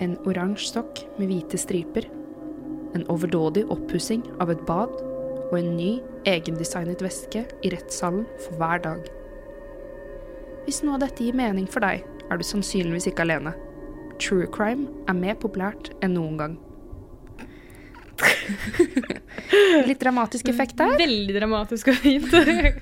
En 0.00 0.16
oransje 0.24 0.70
sokk 0.72 1.02
med 1.18 1.28
hvite 1.28 1.58
striper. 1.60 2.06
En 2.96 3.04
overdådig 3.12 3.66
oppussing 3.70 4.22
av 4.40 4.50
et 4.52 4.62
bad. 4.68 4.92
Og 5.50 5.58
en 5.58 5.74
ny, 5.76 5.90
egendesignet 6.30 7.02
veske 7.04 7.44
i 7.66 7.72
rettssalen 7.74 8.24
for 8.46 8.56
hver 8.60 8.80
dag. 8.86 9.04
Hvis 10.64 10.80
noe 10.86 10.96
av 10.96 11.04
dette 11.04 11.24
gir 11.26 11.36
mening 11.36 11.66
for 11.68 11.84
deg, 11.84 12.04
er 12.30 12.38
du 12.38 12.46
sannsynligvis 12.46 13.10
ikke 13.10 13.26
alene. 13.26 13.52
True 14.22 14.48
crime 14.52 14.88
er 15.08 15.16
mer 15.18 15.36
populært 15.40 15.92
enn 16.04 16.14
noen 16.16 16.40
gang. 16.40 16.58
Litt 19.86 20.00
dramatisk 20.02 20.48
effekt 20.52 20.76
der. 20.78 20.94
Veldig 21.00 21.34
dramatisk 21.36 21.90
og 21.92 21.98
fint. 22.00 22.32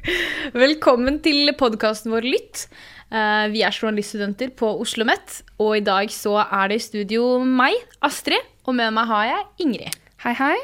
Velkommen 0.64 1.18
til 1.24 1.50
podkasten 1.58 2.12
vår 2.14 2.26
Lytt. 2.28 2.64
Eh, 3.10 3.46
Vi 3.54 3.62
er 3.66 3.74
journaliststudenter 3.74 4.52
på 4.58 4.70
Oslo 4.74 5.04
OsloMet, 5.04 5.40
og 5.62 5.76
i 5.78 5.82
dag 5.84 6.10
så 6.14 6.36
er 6.44 6.70
det 6.72 6.78
i 6.80 6.84
studio 6.84 7.26
meg, 7.44 7.76
Astrid, 8.04 8.42
og 8.66 8.76
med 8.78 8.94
meg 8.96 9.08
har 9.10 9.26
jeg 9.30 9.66
Ingrid. 9.66 9.98
Hei, 10.24 10.34
hei. 10.38 10.56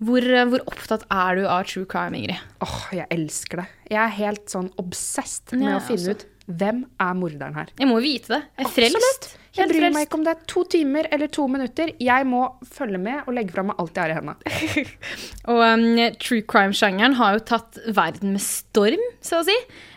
Hvor, 0.00 0.24
hvor 0.48 0.62
opptatt 0.70 1.02
er 1.12 1.36
du 1.36 1.44
av 1.46 1.66
true 1.68 1.84
crime, 1.88 2.16
Ingrid? 2.16 2.40
Åh, 2.64 2.78
jeg 2.96 3.06
elsker 3.12 3.62
det. 3.62 3.66
Jeg 3.92 4.00
er 4.00 4.14
helt 4.16 4.46
sånn 4.52 4.70
obsessed 4.80 5.52
med 5.58 5.68
Ja, 5.68 5.76
å 5.76 5.84
finne 5.84 6.14
altså. 6.14 6.24
ut 6.24 6.56
hvem 6.60 6.84
er 6.98 7.14
morderen 7.18 7.54
her. 7.58 7.68
Jeg 7.78 7.90
må 7.90 8.00
vite 8.02 8.32
det. 8.32 8.42
Jeg 8.58 8.66
er 8.66 8.74
frelst. 8.78 9.28
Jeg 9.56 9.66
bryr 9.66 9.90
meg 9.90 10.06
ikke 10.06 10.18
om 10.20 10.24
det 10.26 10.32
er 10.32 10.42
to 10.50 10.62
timer 10.70 11.08
eller 11.10 11.30
to 11.32 11.46
minutter. 11.50 11.90
Jeg 11.98 12.26
må 12.28 12.44
følge 12.70 13.00
med 13.02 13.24
og 13.24 13.34
legge 13.34 13.54
fra 13.54 13.64
meg 13.66 13.80
alt 13.82 13.96
jeg 13.98 14.04
har 14.04 14.12
i 14.12 14.18
hendene. 14.18 14.84
Og 15.50 15.62
um, 15.64 15.86
true 16.22 16.44
crime-sjangeren 16.46 17.16
har 17.18 17.34
jo 17.34 17.42
tatt 17.50 17.80
verden 17.96 18.36
med 18.36 18.44
storm, 18.44 19.02
så 19.24 19.40
å 19.40 19.48
si. 19.48 19.56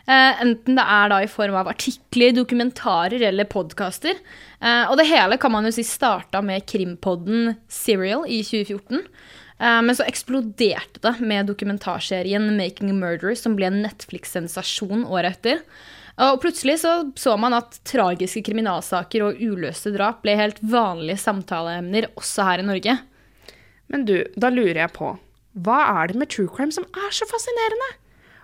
Uh, 0.10 0.42
enten 0.44 0.80
det 0.80 0.88
er 0.96 1.14
da 1.14 1.22
i 1.22 1.30
form 1.30 1.60
av 1.62 1.70
artikler, 1.70 2.34
dokumentarer 2.34 3.28
eller 3.30 3.48
podkaster. 3.52 4.18
Uh, 4.58 4.90
og 4.90 4.98
det 4.98 5.06
hele 5.12 5.38
kan 5.42 5.54
man 5.54 5.70
jo 5.70 5.76
si 5.76 5.86
starta 5.86 6.42
med 6.42 6.66
krimpodden 6.70 7.54
Serial 7.70 8.26
i 8.26 8.42
2014. 8.48 9.06
Eh, 9.64 9.82
men 9.86 9.96
så 9.96 10.06
eksploderte 10.08 11.02
det 11.04 11.14
med 11.24 11.48
dokumentarserien 11.52 12.54
Making 12.58 12.92
a 12.92 12.98
Murderer, 12.98 13.36
som 13.40 13.58
ble 13.58 13.70
en 13.70 13.84
Netflix-sensasjon 13.86 15.06
året 15.08 15.38
etter. 15.38 15.64
Og 16.22 16.38
plutselig 16.44 16.78
så, 16.84 16.94
så 17.18 17.34
man 17.42 17.56
at 17.58 17.80
tragiske 17.90 18.44
kriminalsaker 18.46 19.26
og 19.26 19.40
uløste 19.42 19.94
drap 19.96 20.22
ble 20.22 20.36
helt 20.38 20.60
vanlige 20.62 21.24
samtaleemner 21.24 22.12
også 22.14 22.46
her 22.46 22.62
i 22.62 22.68
Norge. 22.68 22.98
Men 23.90 24.06
du, 24.06 24.20
da 24.38 24.52
lurer 24.54 24.84
jeg 24.84 24.94
på, 24.94 25.10
hva 25.66 25.80
er 25.98 26.12
det 26.12 26.22
med 26.22 26.30
true 26.34 26.50
crime 26.54 26.74
som 26.74 26.86
er 26.86 27.14
så 27.14 27.28
fascinerende? 27.30 27.90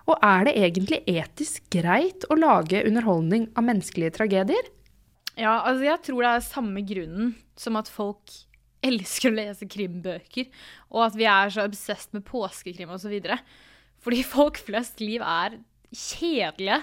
Og 0.10 0.18
er 0.26 0.48
det 0.48 0.58
egentlig 0.58 1.04
etisk 1.10 1.70
greit 1.74 2.26
å 2.30 2.38
lage 2.40 2.82
underholdning 2.88 3.48
av 3.54 3.68
menneskelige 3.68 4.18
tragedier? 4.18 4.70
Ja, 5.38 5.62
altså 5.62 5.86
jeg 5.86 6.02
tror 6.08 6.26
det 6.26 6.32
er 6.34 6.46
samme 6.50 6.84
grunnen 6.84 7.34
som 7.60 7.78
at 7.80 7.92
folk 7.92 8.34
elsker 8.86 9.30
å 9.30 9.36
lese 9.36 9.68
krimbøker, 9.70 10.48
og 10.90 11.10
at 11.10 11.18
vi 11.20 11.28
er 11.30 11.52
så 11.54 11.66
obsessed 11.68 12.16
med 12.16 12.26
påskekrim 12.28 12.92
osv. 12.96 13.14
Fordi 14.02 14.22
folk 14.26 14.60
flest 14.64 15.04
liv 15.04 15.22
er 15.22 15.60
kjedelige, 15.94 16.82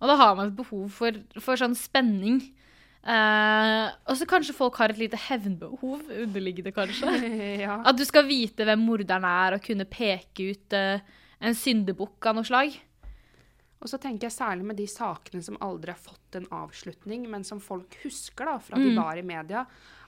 og 0.00 0.10
da 0.10 0.18
har 0.20 0.36
man 0.38 0.50
et 0.50 0.58
behov 0.58 0.86
for, 0.92 1.18
for 1.40 1.60
sånn 1.60 1.76
spenning. 1.78 2.40
Uh, 3.04 3.92
og 4.08 4.16
så 4.16 4.24
kanskje 4.28 4.56
folk 4.56 4.78
har 4.80 4.94
et 4.94 5.00
lite 5.00 5.18
hevnbehov, 5.26 6.06
underliggende 6.08 6.72
kanskje. 6.72 7.18
ja. 7.66 7.78
At 7.84 7.98
du 7.98 8.04
skal 8.08 8.26
vite 8.28 8.64
hvem 8.64 8.80
morderen 8.86 9.26
er, 9.28 9.58
og 9.58 9.64
kunne 9.64 9.86
peke 9.88 10.50
ut 10.54 10.76
uh, 10.76 11.04
en 11.44 11.56
syndebukk 11.58 12.30
av 12.30 12.38
noe 12.38 12.48
slag. 12.48 12.78
Og 13.84 13.90
så 13.92 14.00
tenker 14.00 14.30
jeg 14.30 14.38
særlig 14.38 14.64
med 14.64 14.78
de 14.80 14.86
sakene 14.88 15.44
som 15.44 15.58
aldri 15.64 15.92
har 15.92 16.00
fått 16.00 16.38
en 16.38 16.48
avslutning, 16.56 17.26
men 17.28 17.44
som 17.44 17.60
folk 17.60 17.98
husker 18.00 18.48
da, 18.48 18.56
fra 18.64 18.80
de 18.80 18.94
var 18.96 19.20
i 19.20 19.26
media, 19.26 19.66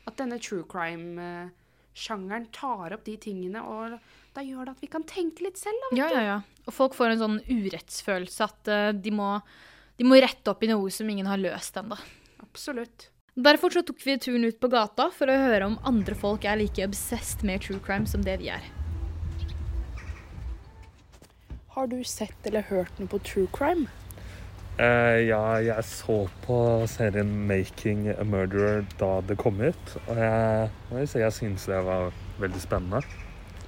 at 0.09 0.17
denne 0.17 0.39
true 0.41 0.65
crime-sjangeren 0.71 2.49
tar 2.57 2.97
opp 2.97 3.05
de 3.05 3.19
tingene, 3.21 3.61
og 3.61 3.99
da 4.33 4.45
gjør 4.45 4.71
det 4.71 4.77
at 4.79 4.85
vi 4.87 4.89
kan 4.95 5.05
tenke 5.05 5.45
litt 5.45 5.61
selv. 5.61 5.77
Da. 5.85 5.97
Ja, 5.99 6.09
ja, 6.15 6.23
ja. 6.25 6.39
Og 6.65 6.73
folk 6.73 6.97
får 6.97 7.13
en 7.13 7.21
sånn 7.21 7.39
urettsfølelse 7.45 8.49
at 8.49 8.73
uh, 8.73 8.89
de, 8.97 9.13
må, 9.13 9.29
de 9.97 10.07
må 10.07 10.19
rette 10.21 10.53
opp 10.53 10.65
i 10.65 10.71
noe 10.71 10.93
som 10.93 11.09
ingen 11.09 11.29
har 11.29 11.41
løst 11.41 11.77
ennå. 11.81 11.99
Absolutt. 12.45 13.11
Derfor 13.37 13.73
så 13.73 13.83
tok 13.85 14.01
vi 14.01 14.17
turen 14.21 14.47
ut 14.49 14.57
på 14.61 14.71
gata 14.73 15.11
for 15.13 15.29
å 15.29 15.37
høre 15.37 15.69
om 15.69 15.77
andre 15.85 16.17
folk 16.17 16.47
er 16.49 16.57
like 16.61 16.85
obsessed 16.85 17.45
med 17.45 17.65
true 17.65 17.81
crime 17.85 18.09
som 18.09 18.25
det 18.25 18.39
vi 18.41 18.49
er. 18.53 18.65
Har 21.77 21.91
du 21.93 21.99
sett 22.09 22.49
eller 22.49 22.65
hørt 22.71 22.97
noe 22.97 23.13
på 23.13 23.21
true 23.21 23.51
crime? 23.53 23.91
Uh, 24.77 25.21
ja, 25.25 25.41
jeg 25.65 25.85
så 25.89 26.17
på 26.45 26.57
serien 26.89 27.29
'Making 27.49 28.11
a 28.13 28.25
Murderer' 28.25 28.85
da 29.01 29.21
det 29.25 29.39
kom 29.41 29.61
ut. 29.61 29.93
Og 30.09 30.17
jeg 30.17 30.71
må 30.91 31.05
jeg 31.05 31.33
syns 31.33 31.69
det 31.69 31.81
var 31.85 32.13
veldig 32.41 32.61
spennende. 32.61 33.01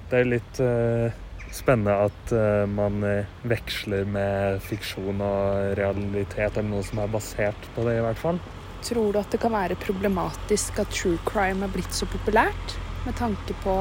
Det 0.08 0.20
er 0.20 0.28
litt 0.28 0.60
eh, 0.64 1.16
spennende 1.54 1.94
at 2.08 2.32
eh, 2.32 2.64
man 2.70 3.02
eh, 3.06 3.28
veksler 3.48 4.08
med 4.08 4.62
fiksjon 4.64 5.22
og 5.24 5.76
realitet, 5.78 6.56
eller 6.56 6.68
noe 6.68 6.84
som 6.86 7.02
er 7.02 7.12
basert 7.12 7.68
på 7.74 7.86
det, 7.86 7.98
i 7.98 8.04
hvert 8.04 8.20
fall. 8.20 8.40
Tror 8.84 9.12
du 9.12 9.20
at 9.20 9.32
det 9.34 9.40
kan 9.42 9.54
være 9.54 9.78
problematisk 9.82 10.78
at 10.82 10.92
true 10.94 11.18
crime 11.28 11.66
er 11.66 11.72
blitt 11.72 11.94
så 11.94 12.08
populært? 12.10 12.76
Med 13.06 13.16
tanke 13.18 13.56
på 13.64 13.80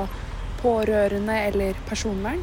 pårørende 0.62 1.36
eller 1.50 1.78
personvern? 1.90 2.42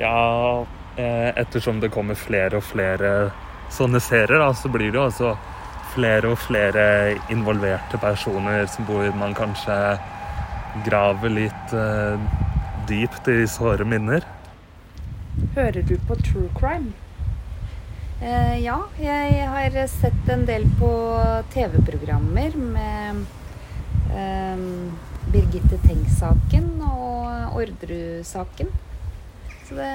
Ja, 0.00 0.64
eh, 0.96 1.30
ettersom 1.34 1.82
det 1.82 1.92
kommer 1.94 2.18
flere 2.18 2.60
og 2.60 2.66
flere 2.66 3.32
sånne 3.74 4.00
serier, 4.02 4.38
da, 4.40 4.52
så 4.54 4.70
blir 4.70 4.90
det 4.90 5.00
jo 5.00 5.08
altså 5.08 5.34
flere 5.94 6.32
og 6.32 6.40
flere 6.42 6.86
involverte 7.30 8.00
personer 8.02 8.66
som 8.70 8.86
bor 8.88 9.06
man 9.18 9.34
kanskje 9.36 9.76
graver 10.86 11.30
litt 11.30 11.74
dypt 12.88 13.28
i 13.32 13.44
såre 13.48 13.86
minner. 13.88 14.24
Hører 15.54 15.82
du 15.82 15.96
på 16.08 16.16
true 16.22 16.50
crime? 16.58 16.92
Eh, 18.22 18.58
ja, 18.64 18.76
jeg 19.00 19.48
har 19.50 19.78
sett 19.90 20.28
en 20.32 20.44
del 20.48 20.66
på 20.78 20.90
TV-programmer 21.52 22.54
med 22.56 23.24
eh, 24.14 24.62
Birgitte 25.34 25.80
Tengs-saken 25.82 26.70
og 26.86 27.58
Orderud-saken. 27.58 28.70
Så 29.64 29.76
det 29.80 29.92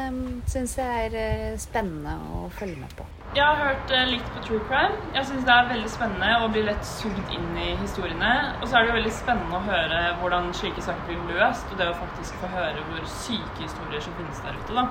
syns 0.52 0.76
jeg 0.78 1.08
er 1.08 1.18
eh, 1.24 1.58
spennende 1.62 2.18
å 2.36 2.50
følge 2.60 2.82
med 2.82 2.94
på. 2.98 3.08
Jeg 3.30 3.46
har 3.46 3.60
hørt 3.62 3.92
eh, 3.94 4.08
litt 4.10 4.30
på 4.34 4.40
true 4.42 4.62
crime. 4.66 4.96
Jeg 5.14 5.28
syns 5.30 5.44
det 5.46 5.54
er 5.54 5.68
veldig 5.70 5.90
spennende 5.94 6.30
å 6.42 6.48
bli 6.50 6.64
lett 6.66 6.88
sugd 6.88 7.34
inn 7.36 7.52
i 7.62 7.68
historiene. 7.78 8.32
Og 8.58 8.64
så 8.66 8.80
er 8.80 8.88
det 8.88 8.90
jo 8.90 8.96
veldig 8.96 9.12
spennende 9.14 9.60
å 9.60 9.68
høre 9.68 10.00
hvordan 10.18 10.50
slike 10.58 10.82
saker 10.82 11.06
blir 11.06 11.38
løst, 11.38 11.70
og 11.70 11.78
det 11.78 11.92
å 11.92 12.00
faktisk 12.00 12.40
få 12.42 12.50
høre 12.56 12.82
hvor 12.88 13.06
syke 13.14 13.62
historier 13.62 14.02
som 14.02 14.18
finnes 14.18 14.42
der 14.48 14.58
ute, 14.58 14.80
da. 14.80 14.88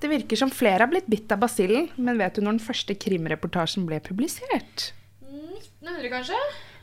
Det 0.00 0.08
virker 0.08 0.40
som 0.40 0.48
flere 0.48 0.86
har 0.86 0.88
blitt 0.88 1.10
bitt 1.12 1.36
av 1.36 1.42
basillen, 1.42 1.90
men 2.00 2.16
vet 2.16 2.38
du 2.38 2.40
når 2.40 2.56
den 2.56 2.64
første 2.64 2.96
krimreportasjen 2.96 3.84
ble 3.90 4.00
publisert? 4.08 4.94
1900, 5.28 6.08
kanskje? 6.16 6.40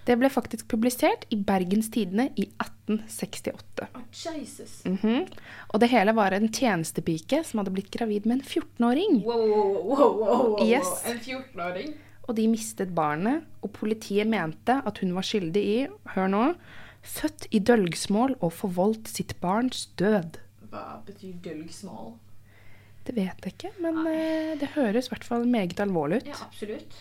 Det 0.08 0.16
ble 0.16 0.30
faktisk 0.32 0.70
publisert 0.72 1.26
i 1.36 1.38
Bergens 1.44 1.90
Tidende 1.92 2.30
i 2.40 2.46
1868. 2.64 3.88
Oh, 3.92 4.06
Jesus. 4.16 4.80
Mhm. 4.88 5.26
Og 5.74 5.82
det 5.84 5.90
hele 5.92 6.14
var 6.16 6.32
en 6.32 6.48
tjenestepike 6.48 7.42
som 7.44 7.60
hadde 7.60 7.74
blitt 7.76 7.92
gravid 7.92 8.26
med 8.26 8.40
en 8.40 8.46
14-åring. 8.46 9.20
Wow, 9.26 9.44
wow, 9.52 9.74
wow, 9.84 10.14
wow, 10.22 10.44
wow. 10.56 10.64
Yes. 10.64 11.04
En 11.06 11.20
14-åring? 11.20 11.92
Og 12.28 12.36
de 12.36 12.48
mistet 12.52 12.94
barnet, 12.96 13.44
og 13.64 13.72
politiet 13.76 14.28
mente 14.28 14.80
at 14.86 15.04
hun 15.04 15.12
var 15.16 15.28
skyldig 15.28 15.64
i, 15.64 15.78
hør 16.16 16.32
nå, 16.32 16.46
født 17.08 17.48
i 17.56 17.60
dølgsmål 17.64 18.36
og 18.40 18.52
forvoldt 18.56 19.12
sitt 19.12 19.36
barns 19.44 19.90
død. 20.00 20.40
Hva 20.72 21.02
betyr 21.08 21.36
dølgsmål? 21.44 22.16
Det 23.08 23.16
vet 23.16 23.44
jeg 23.44 23.54
ikke, 23.56 23.72
men 23.84 24.02
eh, 24.12 24.56
det 24.60 24.74
høres 24.76 25.08
i 25.08 25.14
hvert 25.14 25.28
fall 25.28 25.48
meget 25.48 25.80
alvorlig 25.80 26.20
ut. 26.24 26.32
Ja, 26.34 26.40
absolutt. 26.48 26.98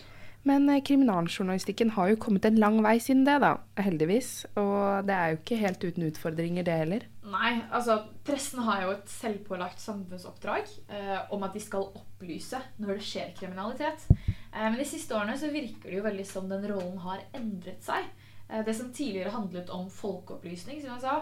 Men 0.47 0.69
eh, 0.71 0.81
kriminaljournalistikken 0.85 1.91
har 1.97 2.11
jo 2.11 2.19
kommet 2.23 2.45
en 2.47 2.59
lang 2.61 2.79
vei 2.85 2.97
siden 3.03 3.25
det, 3.27 3.39
da. 3.43 3.57
Heldigvis. 3.81 4.31
Og 4.55 5.07
det 5.07 5.15
er 5.15 5.33
jo 5.33 5.39
ikke 5.41 5.59
helt 5.61 5.83
uten 5.83 6.07
utfordringer, 6.07 6.67
det 6.67 6.77
heller. 6.83 7.07
Nei, 7.27 7.57
altså 7.75 7.97
pressen 8.27 8.63
har 8.63 8.85
jo 8.85 8.93
et 8.93 9.09
selvpålagt 9.11 9.81
samfunnsoppdrag 9.83 10.69
eh, 10.87 11.17
om 11.35 11.43
at 11.43 11.57
de 11.57 11.63
skal 11.63 11.89
opplyse 11.89 12.61
når 12.79 12.93
det 12.95 13.07
skjer 13.09 13.33
kriminalitet. 13.35 14.05
Eh, 14.15 14.63
men 14.63 14.79
de 14.79 14.87
siste 14.87 15.17
årene 15.17 15.35
så 15.39 15.51
virker 15.51 15.89
det 15.89 15.99
jo 15.99 16.05
veldig 16.07 16.27
som 16.29 16.47
den 16.51 16.63
rollen 16.71 17.01
har 17.03 17.25
endret 17.35 17.83
seg. 17.83 18.07
Eh, 18.47 18.63
det 18.63 18.77
som 18.77 18.93
tidligere 18.95 19.35
handlet 19.35 19.73
om 19.75 19.89
folkeopplysning, 19.91 20.79
som 20.81 20.95
jeg 20.95 21.03
sa, 21.03 21.19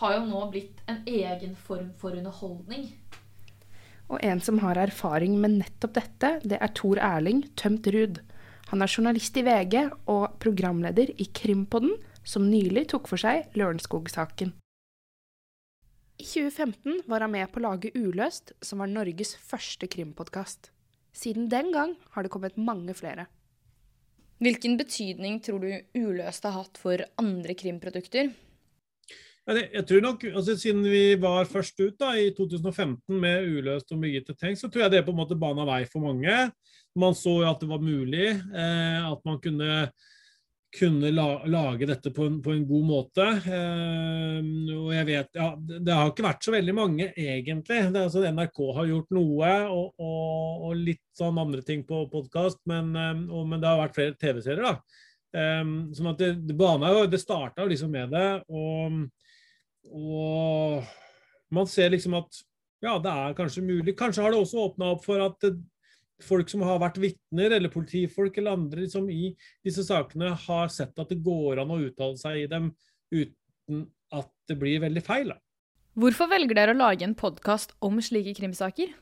har 0.00 0.16
jo 0.16 0.24
nå 0.26 0.46
blitt 0.50 0.80
en 0.90 1.04
egen 1.06 1.52
form 1.60 1.92
for 2.00 2.16
underholdning. 2.16 2.88
Og 4.08 4.20
en 4.24 4.40
som 4.44 4.58
har 4.64 4.80
erfaring 4.80 5.36
med 5.40 5.58
nettopp 5.60 5.94
dette, 5.96 6.38
det 6.44 6.56
er 6.60 6.72
Tor 6.76 7.00
Erling 7.00 7.44
Tømt 7.60 7.86
Ruud. 7.92 8.20
Han 8.70 8.82
er 8.82 8.90
journalist 8.90 9.36
i 9.36 9.44
VG 9.44 9.76
og 10.10 10.38
programleder 10.42 11.12
i 11.20 11.28
Krimpodden, 11.36 11.96
som 12.24 12.46
nylig 12.48 12.86
tok 12.94 13.08
for 13.10 13.20
seg 13.20 13.52
Lørenskog-saken. 13.58 14.54
I 16.14 16.24
2015 16.24 17.04
var 17.10 17.24
han 17.26 17.34
med 17.34 17.50
på 17.52 17.60
å 17.60 17.66
lage 17.66 17.92
Uløst, 17.98 18.54
som 18.64 18.80
var 18.80 18.90
Norges 18.90 19.34
første 19.36 19.88
krimpodkast. 19.90 20.70
Siden 21.14 21.48
den 21.50 21.72
gang 21.74 21.96
har 22.14 22.24
det 22.24 22.32
kommet 22.34 22.56
mange 22.58 22.94
flere. 22.96 23.26
Hvilken 24.42 24.74
betydning 24.76 25.38
tror 25.44 25.62
du 25.62 25.70
uløst 25.94 26.44
har 26.44 26.56
hatt 26.56 26.78
for 26.80 27.00
andre 27.20 27.54
krimprodukter? 27.54 28.32
Jeg 29.44 29.84
tror 29.84 30.00
nok, 30.00 30.22
altså 30.30 30.54
Siden 30.56 30.86
vi 30.88 31.18
var 31.20 31.44
først 31.44 31.76
ut 31.82 31.98
da, 32.00 32.14
i 32.16 32.30
2015 32.32 33.18
med 33.20 33.44
Uløst 33.44 33.92
og 33.92 34.00
Birgitte 34.00 34.32
Tengs, 34.40 34.62
så 34.62 34.70
tror 34.72 34.86
jeg 34.86 34.94
det 34.94 35.04
på 35.04 35.12
en 35.12 35.18
måte 35.20 35.36
bana 35.36 35.66
vei 35.68 35.82
for 35.90 36.00
mange. 36.06 36.46
Man 36.96 37.16
så 37.18 37.40
jo 37.42 37.50
at 37.50 37.60
det 37.60 37.68
var 37.68 37.82
mulig, 37.82 38.30
eh, 38.32 39.00
at 39.04 39.20
man 39.28 39.36
kunne, 39.44 39.90
kunne 40.78 41.10
la, 41.12 41.26
lage 41.50 41.88
dette 41.90 42.12
på 42.14 42.24
en, 42.24 42.38
på 42.40 42.54
en 42.54 42.62
god 42.70 42.86
måte. 42.88 43.26
Eh, 43.44 44.38
og 44.78 44.94
jeg 44.94 45.08
vet, 45.10 45.28
ja, 45.36 45.50
Det 45.60 45.98
har 45.98 46.08
ikke 46.08 46.28
vært 46.30 46.46
så 46.46 46.54
veldig 46.54 46.76
mange, 46.78 47.08
egentlig. 47.12 47.82
Det, 47.92 48.04
altså, 48.06 48.22
NRK 48.24 48.62
har 48.78 48.88
gjort 48.94 49.12
noe, 49.18 49.50
og, 49.74 49.90
og, 49.98 50.70
og 50.70 50.86
litt 50.86 51.04
sånn 51.18 51.42
andre 51.42 51.60
ting 51.66 51.84
på 51.84 52.06
podkast, 52.14 52.62
men, 52.70 52.94
eh, 52.96 53.12
men, 53.18 53.58
det 53.58 53.68
har 53.68 53.82
vært 53.82 54.00
flere 54.00 54.16
TV-serier. 54.16 54.64
da. 54.70 55.02
Um, 55.34 55.90
sånn 55.90 56.12
at 56.12 56.20
det, 56.22 56.28
det, 56.46 56.54
jo, 56.54 57.06
det 57.10 57.18
starta 57.18 57.64
liksom 57.66 57.90
med 57.90 58.12
det. 58.14 58.28
og 58.48 59.02
og 59.90 60.84
man 61.54 61.68
ser 61.70 61.92
liksom 61.94 62.16
at 62.18 62.42
ja, 62.84 62.98
det 63.00 63.12
er 63.12 63.36
kanskje 63.36 63.64
mulig. 63.64 63.94
Kanskje 63.96 64.24
har 64.24 64.34
det 64.34 64.40
også 64.42 64.66
åpna 64.66 64.90
opp 64.92 65.04
for 65.06 65.22
at 65.24 65.46
folk 66.24 66.50
som 66.50 66.64
har 66.66 66.80
vært 66.82 67.00
vitner, 67.02 67.56
eller 67.56 67.72
politifolk 67.72 68.36
eller 68.38 68.58
andre 68.58 68.84
liksom, 68.84 69.08
i 69.10 69.32
disse 69.64 69.84
sakene, 69.86 70.34
har 70.46 70.72
sett 70.72 70.98
at 71.00 71.10
det 71.10 71.22
går 71.24 71.62
an 71.62 71.72
å 71.74 71.80
uttale 71.86 72.20
seg 72.20 72.44
i 72.44 72.50
dem 72.50 72.70
uten 73.14 73.86
at 74.14 74.30
det 74.48 74.58
blir 74.60 74.82
veldig 74.84 75.02
feil. 75.04 75.32
Da. 75.32 75.40
Hvorfor 75.98 76.30
velger 76.30 76.58
dere 76.58 76.74
å 76.74 76.78
lage 76.78 77.06
en 77.06 77.16
podkast 77.18 77.74
om 77.84 78.00
slike 78.02 78.36
krimsaker? 78.38 78.92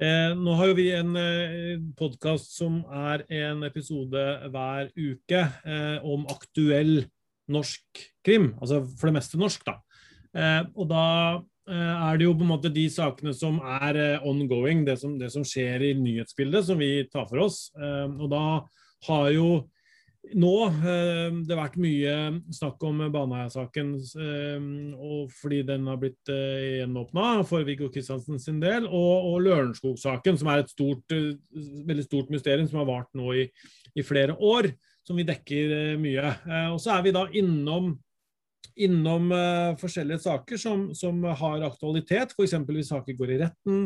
Eh, 0.00 0.32
nå 0.32 0.54
har 0.56 0.70
jo 0.70 0.76
vi 0.78 0.86
en 0.96 1.12
eh, 1.20 1.80
podkast 1.98 2.54
som 2.56 2.80
er 2.88 3.26
en 3.42 3.66
episode 3.66 4.22
hver 4.48 4.88
uke 4.96 5.42
eh, 5.44 5.98
om 6.06 6.24
aktuell 6.32 7.02
norsk 7.50 8.04
krim. 8.24 8.54
Altså 8.62 8.80
for 8.96 9.10
det 9.10 9.18
meste 9.18 9.40
norsk, 9.40 9.66
da. 9.66 9.76
Eh, 10.36 10.62
og 10.78 10.86
da 10.90 11.06
eh, 11.70 11.74
er 11.74 12.18
det 12.18 12.28
jo 12.28 12.36
på 12.38 12.46
en 12.46 12.52
måte 12.52 12.70
de 12.72 12.86
sakene 12.92 13.34
som 13.36 13.58
er 13.80 13.98
eh, 13.98 14.28
ongoing, 14.28 14.84
det 14.86 15.00
som, 15.02 15.16
det 15.18 15.32
som 15.34 15.46
skjer 15.46 15.90
i 15.90 15.96
nyhetsbildet, 15.98 16.68
som 16.68 16.80
vi 16.80 16.92
tar 17.10 17.26
for 17.30 17.46
oss. 17.48 17.68
og 17.74 18.26
da 18.30 18.46
har 19.08 19.28
jo 19.34 19.50
nå 20.36 20.52
det 20.76 21.48
har 21.48 21.56
vært 21.62 21.78
mye 21.80 22.14
snakk 22.52 22.82
om 22.84 22.98
Baneheia-saken 23.08 23.94
fordi 25.32 25.62
den 25.64 25.86
har 25.88 25.96
blitt 25.96 26.28
gjenåpna 26.28 27.38
for 27.48 27.64
Viggo 27.64 27.88
Kristiansen 27.88 28.36
sin 28.38 28.58
del, 28.60 28.84
og, 28.84 29.30
og 29.30 29.38
Lørenskog-saken, 29.46 30.36
som 30.36 30.52
er 30.52 30.60
et 30.60 30.74
stort, 30.74 31.16
veldig 31.88 32.04
stort 32.04 32.34
mysterium 32.36 32.68
som 32.68 32.82
har 32.82 32.90
vart 32.90 33.08
nå 33.16 33.32
i, 33.32 33.46
i 33.96 34.04
flere 34.04 34.36
år, 34.36 34.68
som 35.08 35.16
vi 35.16 35.24
dekker 35.24 35.96
mye. 36.04 36.36
og 36.68 36.78
så 36.84 36.98
er 36.98 37.08
vi 37.08 37.16
da 37.16 37.24
innom 37.40 37.94
innom 38.80 39.30
uh, 39.32 39.76
forskjellige 39.80 40.22
saker 40.24 40.60
som, 40.60 40.86
som, 40.96 41.18
har 41.24 41.66
aktualitet, 41.66 42.34
f.eks. 42.36 42.54
hvis 42.68 42.92
saker 42.92 43.16
går 43.18 43.34
i 43.34 43.40
retten, 43.42 43.82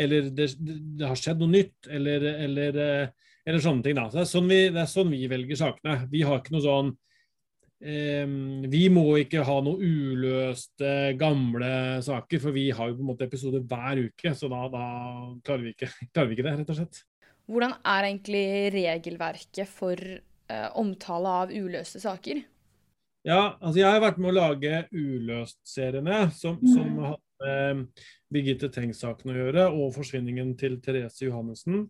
eller 0.00 0.28
det, 0.34 0.50
det 0.58 1.08
har 1.08 1.18
skjedd 1.18 1.40
noe 1.42 1.52
nytt, 1.54 1.88
eller, 1.88 2.26
eller, 2.46 2.80
uh, 2.80 3.30
eller 3.44 3.64
sånne 3.64 3.86
ting. 3.86 4.00
Så 4.02 4.18
det, 4.18 4.26
er 4.26 4.30
sånn 4.32 4.50
vi, 4.50 4.60
det 4.74 4.82
er 4.84 4.90
sånn 4.90 5.14
vi 5.14 5.24
velger 5.30 5.60
sakene. 5.60 5.96
Vi 6.12 6.22
har 6.26 6.40
ikke 6.40 6.54
noe 6.56 6.64
sånn 6.64 6.92
um, 6.92 8.36
Vi 8.72 8.84
må 8.92 9.06
ikke 9.22 9.44
ha 9.46 9.56
noe 9.64 9.80
uløste, 9.80 10.92
gamle 11.20 11.72
saker, 12.04 12.44
for 12.44 12.56
vi 12.56 12.68
har 12.74 12.90
jo 12.90 12.98
på 13.00 13.04
en 13.04 13.10
måte 13.14 13.28
episoder 13.28 13.64
hver 13.64 14.06
uke, 14.06 14.36
så 14.36 14.50
da, 14.52 14.64
da 14.72 14.86
klarer, 15.44 15.68
vi 15.68 15.76
ikke, 15.76 15.92
klarer, 16.12 16.30
vi 16.30 16.38
ikke, 16.38 16.48
det, 16.48 16.56
rett 16.62 16.74
og 16.76 16.80
slett. 16.82 17.04
Hvordan 17.44 17.76
er 17.84 18.08
egentlig 18.08 18.46
regelverket 18.72 19.68
for 19.68 20.00
uh, 20.00 20.68
omtale 20.80 21.38
av 21.44 21.52
uløste 21.52 22.00
saker? 22.00 22.40
Ja, 23.24 23.54
altså 23.56 23.80
jeg 23.80 23.88
har 23.88 24.02
vært 24.04 24.18
med 24.20 24.34
å 24.34 24.36
lage 24.36 24.82
Uløst-seriene, 24.92 26.26
som, 26.36 26.58
som 26.60 26.88
mm. 26.92 27.04
hadde 27.08 27.52
eh, 27.52 28.08
Birgitte 28.34 28.68
Tengs-saken 28.72 29.32
å 29.32 29.36
gjøre, 29.38 29.68
og 29.72 29.94
forsvinningen 29.96 30.50
til 30.60 30.76
Therese 30.84 31.24
Johannessen. 31.24 31.86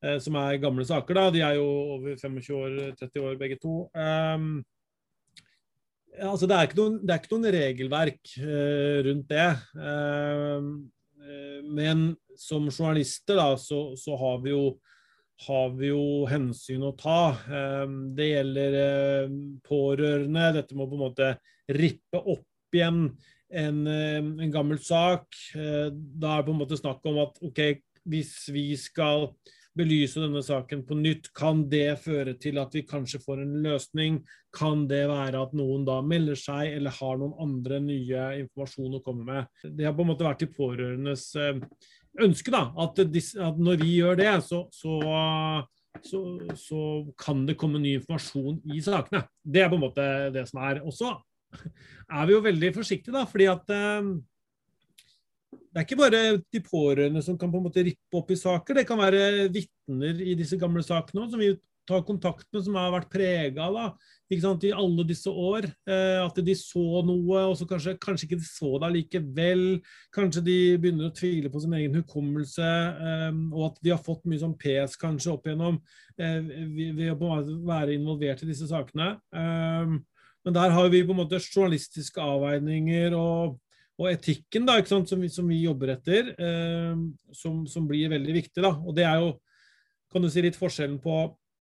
Eh, 0.00 0.20
som 0.22 0.36
er 0.40 0.60
gamle 0.62 0.86
saker, 0.86 1.18
da. 1.18 1.24
De 1.34 1.42
er 1.44 1.56
jo 1.58 1.66
over 1.96 2.14
25 2.14 2.54
år, 2.56 2.76
30 3.00 3.26
år 3.26 3.40
begge 3.40 3.58
to. 3.60 3.82
Um, 3.92 4.62
altså 6.22 6.46
det, 6.46 6.56
er 6.56 6.78
noen, 6.78 7.00
det, 7.02 7.12
er 7.16 7.20
ikke 7.20 7.34
noen, 7.34 7.50
regelverk 7.56 8.32
eh, 8.38 9.00
rundt 9.08 9.34
det. 9.34 9.50
Uh, 9.74 11.66
men 11.66 12.06
som 12.38 12.70
journalister 12.70 13.36
da, 13.42 13.50
så, 13.60 13.90
så 13.98 14.14
har 14.22 14.40
vi 14.46 14.54
jo 14.54 14.64
har 15.46 15.70
vi 15.78 15.90
jo 15.90 16.26
hensyn 16.28 16.84
å 16.84 16.94
ta. 16.98 17.32
Ehm, 17.48 18.00
det 18.16 18.30
gjelder 18.30 18.78
ehm, 18.80 19.38
pårørende. 19.64 20.48
Dette 20.58 20.76
må 20.76 20.88
på 20.88 20.98
en 20.98 21.04
måte 21.06 21.30
rippe 21.70 22.20
opp 22.20 22.76
igjen 22.76 23.06
en, 23.50 23.86
ehm, 23.86 24.34
en 24.44 24.52
gammel 24.52 24.82
sak. 24.84 25.28
Eh, 25.54 25.88
da 25.90 26.34
er 26.34 26.42
det 26.42 26.50
på 26.50 26.56
en 26.56 26.60
måte 26.60 26.80
snakk 26.80 27.08
om 27.08 27.22
at 27.24 27.40
ok, 27.46 27.62
hvis 28.10 28.34
vi 28.52 28.68
skal 28.80 29.30
belyse 29.76 30.20
denne 30.20 30.42
saken 30.42 30.82
på 30.84 30.98
nytt, 30.98 31.30
kan 31.36 31.62
det 31.70 32.00
føre 32.02 32.34
til 32.42 32.58
at 32.60 32.74
vi 32.74 32.82
kanskje 32.88 33.22
får 33.22 33.42
en 33.44 33.56
løsning? 33.64 34.20
Kan 34.56 34.88
det 34.90 35.04
være 35.08 35.40
at 35.46 35.54
noen 35.56 35.86
da 35.86 36.00
melder 36.02 36.36
seg 36.38 36.74
eller 36.74 36.94
har 36.98 37.20
noen 37.20 37.36
andre 37.40 37.78
nye 37.84 38.26
informasjon 38.42 38.98
å 38.98 39.02
komme 39.04 39.26
med? 39.28 39.62
Det 39.62 39.86
har 39.86 39.94
på 39.96 40.04
en 40.04 40.10
måte 40.10 40.26
vært 40.26 40.42
de 40.42 40.50
pårørendes 40.52 41.30
ønske 42.18 42.52
da, 42.52 42.64
at, 42.82 42.98
at, 42.98 43.58
når 43.60 43.78
vi 43.82 43.98
gjør 44.00 44.18
det, 44.18 44.30
så, 44.46 44.64
så, 44.74 44.96
så, 46.02 46.22
så, 46.58 46.80
kan 47.20 47.44
det 47.48 47.58
komme 47.60 47.80
ny 47.82 47.96
informasjon 47.98 48.60
i 48.72 48.80
sakene. 48.84 49.22
Det 49.44 49.62
er 49.62 49.70
på 49.70 49.78
en 49.78 49.84
måte 49.84 50.08
det 50.34 50.46
som 50.50 50.62
er. 50.66 50.82
Og 50.82 50.94
så 50.96 51.14
er 52.10 52.26
vi 52.26 52.36
jo 52.36 52.42
veldig 52.44 52.74
forsiktige, 52.74 53.14
da, 53.14 53.24
fordi 53.30 53.48
at 53.50 53.72
eh, 53.74 54.10
det 55.70 55.78
er 55.78 55.86
ikke 55.86 56.00
bare 56.00 56.22
de 56.42 56.60
pårørende 56.66 57.22
som 57.22 57.38
kan 57.38 57.50
på 57.50 57.60
en 57.60 57.66
måte 57.68 57.84
rippe 57.86 58.18
opp 58.18 58.30
i 58.34 58.38
saker. 58.38 58.80
Det 58.80 58.86
kan 58.88 58.98
være 58.98 59.50
vitner 59.54 60.22
i 60.22 60.34
disse 60.38 60.58
gamle 60.58 60.82
sakene 60.82 61.28
som 61.30 61.42
vi 61.42 61.52
tar 61.90 62.04
kontakt 62.06 62.46
med, 62.54 62.62
som 62.64 62.78
har 62.78 62.92
vært 62.94 63.10
prega 63.12 63.66
i 64.30 64.70
alle 64.72 65.04
disse 65.08 65.30
år. 65.30 65.66
Eh, 65.90 66.18
at 66.22 66.38
de 66.46 66.54
så 66.54 67.02
noe, 67.06 67.42
og 67.50 67.56
så 67.58 67.66
kanskje, 67.68 67.96
kanskje 68.00 68.28
ikke 68.28 68.40
de 68.40 68.46
så 68.46 68.76
det 68.82 68.92
likevel. 68.96 69.64
Kanskje 70.14 70.44
de 70.46 70.58
begynner 70.78 71.10
å 71.10 71.14
tvile 71.14 71.50
på 71.50 71.62
sin 71.62 71.74
egen 71.74 71.98
hukommelse, 71.98 72.68
eh, 73.08 73.40
og 73.50 73.72
at 73.72 73.82
de 73.82 73.94
har 73.94 74.04
fått 74.04 74.22
mye 74.30 74.42
sånn 74.42 74.56
pes 74.60 74.94
kanskje 75.00 75.34
opp 75.34 75.48
igjennom 75.48 75.80
eh, 76.20 76.38
ved 76.94 77.10
å 77.10 77.40
være 77.66 77.96
involvert 77.98 78.44
i 78.44 78.52
disse 78.52 78.70
sakene. 78.70 79.16
Eh, 79.34 79.98
men 80.44 80.56
der 80.56 80.72
har 80.72 80.88
vi 80.88 81.02
på 81.04 81.12
en 81.12 81.20
måte 81.20 81.42
journalistiske 81.42 82.22
avveininger 82.22 83.12
og, 83.18 83.58
og 84.00 84.08
etikken 84.08 84.64
da, 84.68 84.78
som 84.86 85.04
vi, 85.20 85.28
som, 85.28 85.48
vi, 85.50 85.60
jobber 85.66 85.96
etter, 85.96 86.32
eh, 86.38 87.02
som, 87.36 87.64
som, 87.68 87.88
blir 87.88 88.12
veldig 88.14 88.36
viktig. 88.38 88.62
Da. 88.64 88.72
Og 88.78 88.96
det 88.96 89.04
er 89.08 89.20
jo 89.20 89.34
kan 90.10 90.24
du 90.24 90.30
si 90.32 90.42
litt 90.42 90.58
forskjellen 90.58 90.98
på 91.02 91.20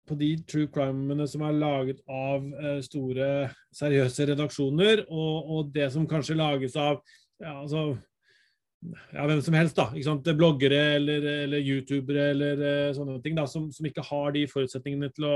på 0.06 0.16
de 0.18 0.32
true 0.48 0.70
crime-ene 0.72 1.26
som 1.30 1.44
er 1.46 1.56
laget 1.58 2.02
av 2.06 2.44
eh, 2.60 2.80
store, 2.84 3.30
seriøse 3.74 4.28
redaksjoner, 4.32 5.06
og, 5.10 5.50
og, 5.50 5.72
det 5.74 5.90
som 5.94 6.06
kanskje 6.08 6.38
lages 6.38 6.76
av 6.80 7.00
ja, 7.42 7.52
altså, 7.60 7.88
ja, 9.12 9.24
hvem 9.26 9.40
som 9.44 9.56
helst, 9.56 9.78
da. 9.78 10.34
Bloggere 10.36 10.82
eller, 10.96 11.24
eller 11.46 11.64
youtubere 11.64 12.30
eller 12.32 12.62
uh, 12.62 12.92
sånne 12.96 13.18
ting, 13.24 13.36
da, 13.38 13.46
som, 13.50 13.68
som, 13.74 13.88
ikke 13.88 14.04
har 14.06 14.30
de 14.36 14.46
forutsetningene 14.50 15.10
til 15.16 15.28
å, 15.28 15.34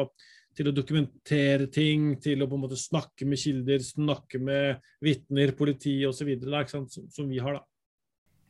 til 0.56 0.70
å, 0.70 0.74
dokumentere 0.76 1.66
ting, 1.72 2.14
til 2.22 2.44
å 2.44 2.48
på 2.50 2.58
en 2.58 2.64
måte 2.64 2.78
snakke 2.80 3.28
med 3.28 3.40
kilder, 3.42 3.82
snakke 3.84 4.40
med 4.42 4.92
vitner, 5.04 5.54
politi 5.58 5.98
osv., 6.08 6.30
som, 6.70 6.86
som 6.88 7.28
vi 7.28 7.42
har. 7.42 7.60
da. 7.60 7.66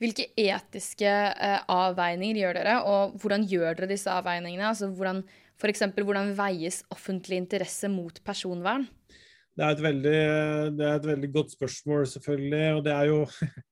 Hvilke 0.01 0.31
etiske 0.41 1.11
uh, 1.11 1.61
avveininger 1.69 2.41
gjør 2.41 2.61
dere, 2.61 2.79
og 2.89 3.21
hvordan 3.21 3.45
gjør 3.49 3.75
dere 3.75 3.91
disse 3.91 4.13
avveiningene? 4.13 4.71
Altså, 4.73 4.89
hvordan, 4.97 5.25
F.eks. 5.61 5.83
hvordan 5.93 6.33
veies 6.39 6.81
offentlig 6.93 7.37
interesse 7.43 7.89
mot 7.93 8.17
personvern? 8.25 8.87
Det 9.59 9.67
er, 9.67 9.83
veldig, 9.85 10.21
det 10.79 10.87
er, 10.87 10.95
et 10.95 11.09
veldig, 11.11 11.29
godt 11.35 11.53
spørsmål, 11.53 12.07
selvfølgelig. 12.09 12.63
Og 12.79 12.87
det 12.87 12.95
er 12.95 13.11
jo 13.11 13.27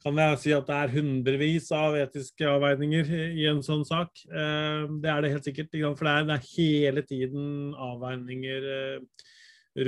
Kan 0.00 0.16
jeg 0.16 0.36
si 0.40 0.52
at 0.56 0.64
det 0.64 0.76
er 0.80 0.92
hundrevis 0.94 1.66
av 1.76 1.92
etiske 2.00 2.46
avveininger 2.48 3.10
i 3.36 3.42
en 3.50 3.58
sånn 3.60 3.82
sak. 3.84 4.22
Eh, 4.32 4.86
det 5.02 5.10
er 5.12 5.20
det 5.20 5.32
helt 5.34 5.44
sikkert. 5.44 5.74
For 5.98 6.08
det 6.08 6.14
er, 6.14 6.28
det 6.30 6.36
er 6.38 6.46
hele 6.54 7.02
tiden 7.04 7.50
avveininger 7.76 8.68
eh, 8.76 9.26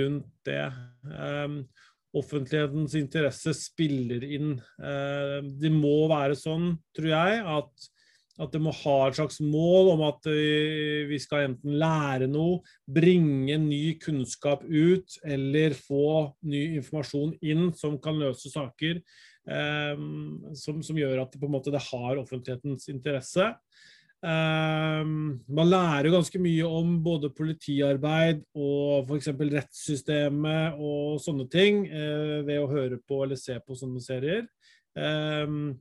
rundt 0.02 0.28
det. 0.44 0.66
Eh, 1.06 1.56
offentlighetens 2.12 2.98
interesse 2.98 3.54
spiller 3.56 4.26
inn. 4.36 4.50
Det 4.76 5.70
må 5.72 6.10
være 6.12 6.36
sånn, 6.36 6.74
tror 6.92 7.08
jeg, 7.08 7.40
at 7.54 7.88
at 8.40 8.52
det 8.54 8.60
må 8.64 8.72
ha 8.72 8.96
et 9.06 9.18
slags 9.18 9.40
mål 9.44 9.90
om 9.92 10.04
at 10.06 10.28
eh, 10.30 11.02
vi 11.10 11.18
skal 11.20 11.50
enten 11.50 11.76
lære 11.80 12.28
noe, 12.32 12.62
bringe 12.88 13.58
ny 13.60 13.98
kunnskap 14.00 14.64
ut, 14.64 15.18
eller 15.24 15.76
få 15.76 16.32
ny 16.48 16.62
informasjon 16.78 17.36
inn 17.44 17.68
som 17.76 17.98
kan 18.00 18.16
løse 18.20 18.52
saker. 18.52 19.02
Um, 19.42 20.38
som, 20.54 20.78
som, 20.86 20.94
gjør 20.94 21.24
at 21.24 21.32
det, 21.32 21.40
på 21.42 21.48
en 21.48 21.56
måte, 21.56 21.72
det 21.74 21.82
har 21.90 22.20
offentlighetens 22.20 22.86
interesse. 22.92 23.48
Um, 24.22 25.42
man 25.50 25.66
lærer 25.66 26.12
ganske 26.14 26.38
mye 26.38 26.68
om 26.68 26.94
både 27.02 27.32
politiarbeid 27.34 28.44
og 28.54 29.10
f.eks. 29.10 29.32
rettssystemet 29.34 30.78
og 30.78 31.18
sånne 31.24 31.48
ting 31.50 31.82
uh, 31.90 32.38
ved 32.46 32.62
å 32.62 32.70
høre 32.70 33.00
på 33.02 33.24
eller 33.26 33.40
se 33.40 33.58
på 33.60 33.76
sånne 33.76 34.00
serier. 34.04 34.46
Um, 34.94 35.74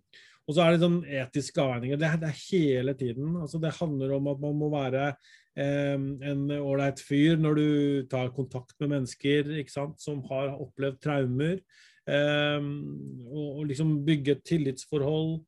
og 0.48 0.56
så 0.56 0.64
er 0.64 0.74
det 0.74 0.82
sånn 0.84 0.98
etiske 1.06 1.62
avveininger. 1.64 2.00
Det, 2.02 2.10
det, 2.24 2.32
er 2.32 2.42
hele 2.50 2.96
tiden. 2.98 3.38
Altså, 3.44 3.62
det 3.62 3.76
handler 3.78 4.18
om 4.18 4.32
at 4.32 4.42
man 4.42 4.58
må 4.60 4.72
være 4.74 5.06
eh, 5.12 5.96
en 6.32 6.44
ålreit 6.58 7.00
fyr 7.04 7.40
når 7.40 7.60
du 7.60 7.70
tar 8.12 8.34
kontakt 8.36 8.76
med 8.82 8.96
mennesker 8.98 9.54
sant, 9.72 10.02
som 10.02 10.24
har 10.32 10.58
opplevd 10.58 11.00
traumer. 11.04 11.64
og, 12.12 13.48
og 13.62 13.66
liksom 13.70 14.00
bygge 14.06 14.34
et 14.34 14.46
tillitsforhold. 14.50 15.44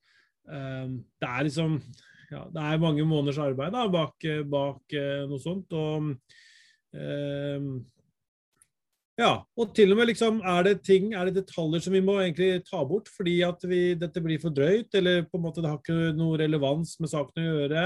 det 0.46 1.28
er 1.28 1.44
liksom 1.48 1.80
ja, 2.34 2.44
det 2.50 2.62
er 2.62 2.82
mange 2.82 3.06
måneders 3.06 3.40
arbeid 3.42 3.74
da, 3.76 3.86
bak, 3.92 4.26
bak 4.50 4.96
eh, 4.98 5.24
noe 5.30 5.42
sånt. 5.42 5.74
Og, 5.78 6.14
eh, 6.98 7.68
ja, 9.20 9.30
og 9.46 9.74
til 9.78 9.94
og 9.94 10.00
med 10.00 10.08
liksom, 10.10 10.40
er 10.42 10.64
det 10.66 10.74
ting, 10.88 11.12
er 11.14 11.30
det 11.30 11.36
detaljer 11.38 11.84
som 11.86 11.94
vi 11.94 12.02
må 12.02 12.16
egentlig 12.18 12.64
ta 12.66 12.80
bort 12.90 13.12
fordi 13.14 13.36
at 13.46 13.62
vi, 13.70 13.82
dette 14.00 14.24
blir 14.26 14.42
for 14.42 14.56
drøyt, 14.56 14.90
eller 14.98 15.28
på 15.30 15.38
en 15.38 15.44
måte 15.46 15.62
det 15.62 15.70
har 15.70 15.78
ikke 15.78 16.16
noe 16.18 16.40
relevans 16.42 16.96
med 17.04 17.12
saken 17.12 17.44
å 17.44 17.48
gjøre? 17.60 17.84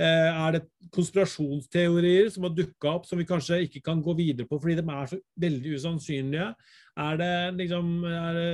Eh, 0.00 0.40
er 0.46 0.56
det 0.56 0.62
konspirasjonsteorier 0.96 2.30
som 2.32 2.48
har 2.48 2.56
dukka 2.56 2.94
opp 2.94 3.08
som 3.08 3.20
vi 3.20 3.28
kanskje 3.28 3.60
ikke 3.66 3.84
kan 3.90 4.00
gå 4.04 4.16
videre 4.16 4.48
på 4.48 4.60
fordi 4.60 4.78
de 4.80 4.86
er 4.88 5.10
så 5.12 5.20
veldig 5.44 5.74
usannsynlige? 5.76 6.52
Er 7.00 7.20
det 7.20 7.34
liksom 7.60 7.92
er 8.08 8.40
det 8.40 8.52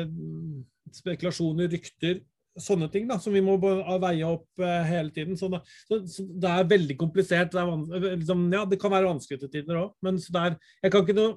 spekulasjoner, 0.99 1.71
rykter? 1.71 2.25
sånne 2.56 2.88
ting 2.88 3.04
da, 3.09 3.18
som 3.21 3.35
vi 3.37 3.42
må 3.45 3.56
veie 3.61 4.25
opp 4.25 4.62
uh, 4.62 4.83
hele 4.88 5.12
tiden. 5.14 5.37
Så 5.37 5.50
det, 5.52 5.61
så, 5.85 6.00
så 6.09 6.25
det, 6.25 6.52
er 6.52 6.71
veldig 6.71 6.97
komplisert. 6.97 7.52
Det, 7.52 7.61
er, 7.61 8.06
liksom, 8.16 8.47
ja, 8.54 8.64
det 8.68 8.78
kan 8.80 8.95
være 8.95 9.11
vanskelig 9.11 9.42
til 9.42 9.52
tider 9.52 9.83
òg, 9.83 9.90
men 10.06 10.16
jeg 10.16 10.92
kan 10.92 11.04
ikke 11.04 11.18
noe 11.18 11.35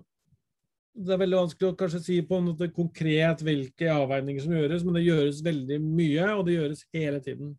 det 0.93 1.13
er 1.15 1.21
veldig 1.21 1.39
vanskelig 1.43 1.69
å 1.69 1.77
kanskje 1.79 2.01
si 2.03 2.19
på 2.25 2.39
noe 2.43 2.69
konkret 2.75 3.43
hvilke 3.45 3.89
avveininger 3.93 4.43
som 4.43 4.55
gjøres, 4.57 4.85
men 4.85 4.97
det 4.97 5.05
gjøres 5.05 5.41
veldig 5.45 5.79
mye, 5.83 6.29
og 6.33 6.45
det 6.47 6.57
gjøres 6.57 6.85
hele 6.95 7.21
tiden. 7.23 7.55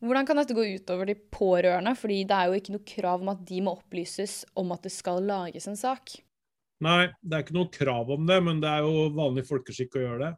Hvordan 0.00 0.24
kan 0.28 0.38
dette 0.40 0.56
gå 0.56 0.64
utover 0.78 1.10
de 1.10 1.16
pårørende, 1.34 1.92
fordi 1.98 2.22
det 2.28 2.36
er 2.36 2.48
jo 2.48 2.60
ikke 2.60 2.74
noe 2.76 2.86
krav 2.88 3.24
om 3.24 3.32
at 3.34 3.42
de 3.48 3.60
må 3.66 3.74
opplyses 3.76 4.42
om 4.58 4.72
at 4.72 4.86
det 4.86 4.94
skal 4.94 5.20
lages 5.28 5.68
en 5.68 5.76
sak? 5.76 6.14
Nei, 6.80 7.10
det 7.20 7.36
er 7.36 7.44
ikke 7.44 7.58
noe 7.58 7.72
krav 7.72 8.14
om 8.14 8.24
det, 8.28 8.38
men 8.46 8.62
det 8.62 8.70
er 8.70 8.86
jo 8.86 9.10
vanlig 9.12 9.44
folkeskikk 9.50 9.98
å 9.98 10.06
gjøre 10.06 10.22
det. 10.22 10.30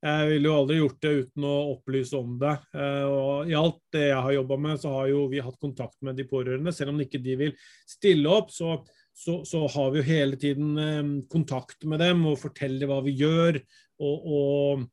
Jeg 0.00 0.28
ville 0.30 0.48
jo 0.48 0.54
aldri 0.56 0.76
gjort 0.78 1.02
det 1.04 1.10
uten 1.26 1.44
å 1.44 1.56
opplyse 1.74 2.16
om 2.16 2.38
det. 2.40 2.54
Eh, 2.72 3.04
og 3.04 3.50
I 3.50 3.56
alt 3.58 3.82
det 3.92 4.06
jeg 4.06 4.22
har 4.24 4.32
jobba 4.32 4.56
med, 4.64 4.80
så 4.80 4.94
har 4.94 5.10
jo 5.10 5.26
vi 5.28 5.42
hatt 5.44 5.58
kontakt 5.60 5.98
med 6.06 6.16
de 6.16 6.24
pårørende. 6.30 6.72
Selv 6.72 6.94
om 6.94 7.02
ikke 7.04 7.20
de 7.20 7.36
vil 7.42 7.52
stille 7.84 8.32
opp, 8.32 8.48
så, 8.54 8.78
så, 9.16 9.40
så 9.44 9.66
har 9.68 9.92
vi 9.92 10.00
jo 10.00 10.08
hele 10.08 10.38
tiden 10.40 10.74
eh, 10.78 11.06
kontakt 11.30 11.84
med 11.88 12.00
dem 12.02 12.24
og 12.30 12.40
forteller 12.40 12.88
hva 12.88 13.00
vi 13.04 13.16
gjør. 13.20 13.60
Og, 14.00 14.28
og, 14.36 14.84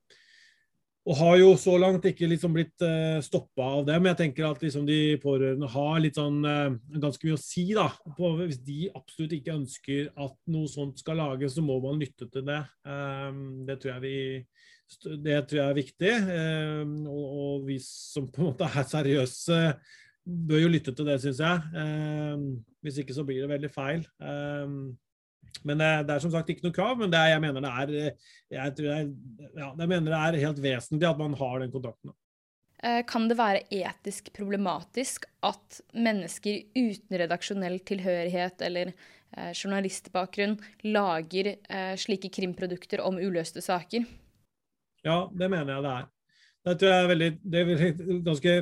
og 1.07 1.19
har 1.21 1.37
jo 1.39 1.51
så 1.59 1.77
langt 1.79 2.05
ikke 2.09 2.27
liksom 2.27 2.55
blitt 2.57 2.83
eh, 2.83 3.19
stoppa 3.23 3.69
av 3.79 3.85
dem. 3.87 4.09
Jeg 4.11 4.19
tenker 4.23 4.49
at 4.49 4.63
liksom 4.63 4.87
de 4.89 4.99
pårørende 5.23 5.69
har 5.71 5.99
litt 6.03 6.19
sånn 6.19 6.41
uh, 6.43 6.75
ganske 6.99 7.29
mye 7.29 7.37
å 7.37 7.41
si. 7.41 7.69
da. 7.77 7.87
På, 8.17 8.33
hvis 8.41 8.59
de 8.67 8.89
absolutt 8.91 9.37
ikke 9.37 9.55
ønsker 9.55 10.09
at 10.11 10.35
noe 10.51 10.71
sånt 10.71 10.99
skal 11.03 11.21
lages, 11.23 11.55
så 11.55 11.63
må 11.63 11.79
man 11.83 12.01
lytte 12.01 12.27
til 12.31 12.43
det. 12.47 12.63
Det 13.67 13.79
tror 13.79 13.95
jeg 13.95 14.03
vi 14.03 14.17
det 14.87 15.41
tror 15.49 15.59
jeg 15.59 15.67
er 15.67 15.75
viktig. 15.75 16.11
Og, 17.11 17.23
og, 17.27 17.65
vi 17.67 17.75
som 17.83 18.29
på 18.31 18.39
en 18.39 18.51
måte 18.53 18.69
er 18.71 18.85
seriøse, 18.87 19.57
bør 20.27 20.63
jo 20.65 20.71
lytte 20.71 20.93
til 20.95 21.07
det, 21.07 21.17
syns 21.23 21.41
jeg. 21.43 21.65
Ehm, 21.79 22.47
hvis 22.83 22.99
ikke 23.01 23.15
så 23.15 23.25
blir 23.27 23.43
det 23.43 23.51
veldig 23.51 23.71
feil. 23.73 24.05
Ehm, 24.21 24.79
men 25.63 25.79
det, 25.79 25.89
det, 26.07 26.15
er 26.15 26.23
som 26.23 26.33
sagt 26.33 26.49
ikke 26.51 26.67
noe 26.67 26.75
krav, 26.75 26.97
men 26.99 27.11
det, 27.11 27.21
jeg, 27.31 27.41
mener 27.43 27.63
det, 27.63 27.71
er, 27.71 27.93
jeg, 28.53 28.73
jeg, 28.83 29.11
ja, 29.55 29.69
jeg 29.71 29.89
mener 29.89 30.11
det 30.11 30.19
er 30.19 30.39
helt 30.43 30.63
vesentlig 30.63 31.09
at 31.09 31.21
man 31.21 31.37
har 31.39 31.61
den 31.63 31.73
kontakten. 31.73 32.13
Eh, 32.83 33.01
kan 33.09 33.25
det 33.29 33.39
være 33.39 33.63
etisk 33.73 34.29
problematisk 34.37 35.25
at 35.45 35.79
mennesker 35.97 36.59
uten 36.77 37.17
redaksjonell 37.23 37.79
tilhørighet 37.87 38.61
eller 38.67 38.91
eh, 38.91 39.49
journalistbakgrunn 39.55 40.59
lager 40.85 41.55
eh, 41.55 41.95
slike 41.97 42.29
krimprodukter 42.35 43.01
om 43.01 43.17
uløste 43.17 43.63
saker? 43.65 44.05
Ja, 45.07 45.23
det 45.31 45.49
mener 45.49 45.73
jeg 45.77 45.87
det 45.87 45.95
er. 45.95 46.07
Det 46.67 46.75
tror 46.77 46.91
jeg 46.91 47.03
er 47.03 47.11
veldig, 47.13 47.31
det 47.47 47.59
er 47.63 48.21
ganske 48.27 48.53